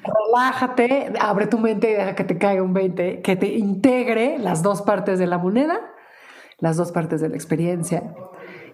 Relájate, 0.03 1.13
abre 1.21 1.47
tu 1.47 1.59
mente 1.59 1.91
y 1.91 1.95
deja 1.95 2.15
que 2.15 2.25
te 2.25 2.39
caiga 2.39 2.63
un 2.63 2.73
20, 2.73 3.23
que 3.23 3.37
te 3.37 3.47
integre 3.55 4.39
las 4.39 4.63
dos 4.63 4.83
partes 4.83 5.19
de 5.19 5.27
la 5.27 5.39
moneda, 5.39 5.81
las 6.59 6.77
dos 6.77 6.91
partes 6.91 7.21
de 7.21 7.29
la 7.29 7.37
experiencia 7.37 8.15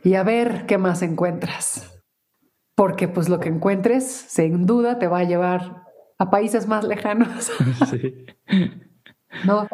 y 0.03 0.15
a 0.15 0.23
ver 0.23 0.67
qué 0.67 0.79
más 0.79 1.03
encuentras 1.03 1.90
porque 2.81 3.09
pues 3.09 3.29
lo 3.29 3.41
que 3.41 3.51
encuentres, 3.51 4.07
sin 4.07 4.65
duda, 4.65 4.99
te 4.99 5.07
va 5.07 5.19
a 5.19 5.25
llevar 5.25 5.85
a 6.17 6.31
países 6.31 6.67
más 6.67 6.83
lejanos. 6.83 7.53
Sí. 7.91 8.25
¿No? 9.45 9.69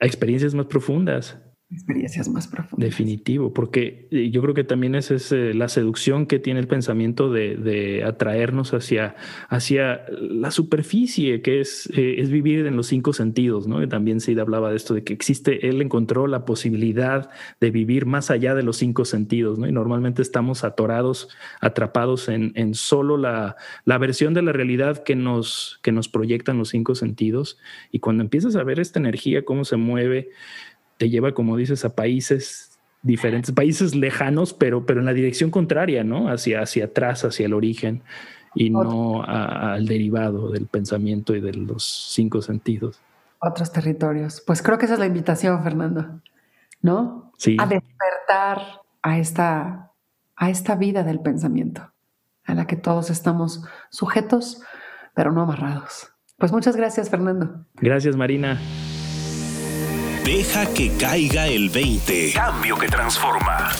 a 0.00 0.06
experiencias 0.06 0.54
más 0.54 0.66
profundas 0.66 1.38
experiencias 1.70 2.28
más 2.28 2.48
profundas. 2.48 2.88
Definitivo, 2.88 3.52
porque 3.52 4.08
eh, 4.10 4.30
yo 4.30 4.40
creo 4.40 4.54
que 4.54 4.64
también 4.64 4.94
es 4.94 5.32
la 5.32 5.68
seducción 5.68 6.26
que 6.26 6.38
tiene 6.38 6.60
el 6.60 6.66
pensamiento 6.66 7.30
de, 7.30 8.02
atraernos 8.06 8.72
hacia, 8.72 9.16
hacia 9.48 10.04
la 10.10 10.50
superficie, 10.50 11.42
que 11.42 11.60
es, 11.60 11.90
eh, 11.94 12.16
es 12.18 12.30
vivir 12.30 12.66
en 12.66 12.76
los 12.76 12.86
cinco 12.86 13.12
sentidos, 13.12 13.66
¿no? 13.66 13.86
También 13.88 14.20
Sid 14.20 14.38
hablaba 14.38 14.70
de 14.70 14.76
esto, 14.76 14.94
de 14.94 15.04
que 15.04 15.12
existe, 15.12 15.68
él 15.68 15.82
encontró 15.82 16.26
la 16.26 16.44
posibilidad 16.44 17.30
de 17.60 17.70
vivir 17.70 18.06
más 18.06 18.30
allá 18.30 18.54
de 18.54 18.62
los 18.62 18.78
cinco 18.78 19.04
sentidos, 19.04 19.58
¿no? 19.58 19.68
Y 19.68 19.72
normalmente 19.72 20.22
estamos 20.22 20.64
atorados, 20.64 21.28
atrapados 21.60 22.28
en, 22.28 22.52
en 22.54 22.74
solo 22.74 23.18
la, 23.18 23.56
la 23.84 23.98
versión 23.98 24.32
de 24.32 24.42
la 24.42 24.52
realidad 24.52 25.02
que 25.02 25.16
nos, 25.16 25.80
que 25.82 25.92
nos 25.92 26.08
proyectan 26.08 26.56
los 26.56 26.70
cinco 26.70 26.94
sentidos. 26.94 27.58
Y 27.92 27.98
cuando 27.98 28.22
empiezas 28.22 28.56
a 28.56 28.64
ver 28.64 28.80
esta 28.80 28.98
energía, 28.98 29.44
cómo 29.44 29.64
se 29.64 29.76
mueve, 29.76 30.30
te 30.98 31.08
lleva, 31.08 31.32
como 31.32 31.56
dices, 31.56 31.84
a 31.84 31.94
países 31.94 32.78
diferentes, 33.02 33.52
países 33.52 33.94
lejanos, 33.94 34.52
pero, 34.52 34.84
pero 34.84 35.00
en 35.00 35.06
la 35.06 35.14
dirección 35.14 35.50
contraria, 35.50 36.04
¿no? 36.04 36.28
Hacia, 36.28 36.60
hacia 36.60 36.86
atrás, 36.86 37.24
hacia 37.24 37.46
el 37.46 37.54
origen 37.54 38.02
y 38.54 38.70
no 38.70 39.22
al 39.22 39.86
derivado 39.86 40.50
del 40.50 40.66
pensamiento 40.66 41.34
y 41.34 41.40
de 41.40 41.54
los 41.54 41.84
cinco 42.12 42.42
sentidos. 42.42 43.00
Otros 43.38 43.72
territorios. 43.72 44.42
Pues 44.44 44.62
creo 44.62 44.78
que 44.78 44.86
esa 44.86 44.94
es 44.94 45.00
la 45.00 45.06
invitación, 45.06 45.62
Fernando, 45.62 46.20
¿no? 46.82 47.32
Sí. 47.38 47.56
A 47.60 47.66
despertar 47.66 48.82
a 49.02 49.18
esta, 49.18 49.92
a 50.34 50.50
esta 50.50 50.74
vida 50.74 51.04
del 51.04 51.20
pensamiento, 51.20 51.92
a 52.44 52.54
la 52.54 52.66
que 52.66 52.76
todos 52.76 53.10
estamos 53.10 53.64
sujetos, 53.90 54.62
pero 55.14 55.30
no 55.30 55.42
amarrados. 55.42 56.12
Pues 56.36 56.50
muchas 56.50 56.76
gracias, 56.76 57.10
Fernando. 57.10 57.64
Gracias, 57.74 58.16
Marina. 58.16 58.58
Deja 60.28 60.66
que 60.74 60.94
caiga 60.98 61.46
el 61.46 61.70
20. 61.70 62.34
Cambio 62.34 62.76
que 62.76 62.86
transforma. 62.86 63.70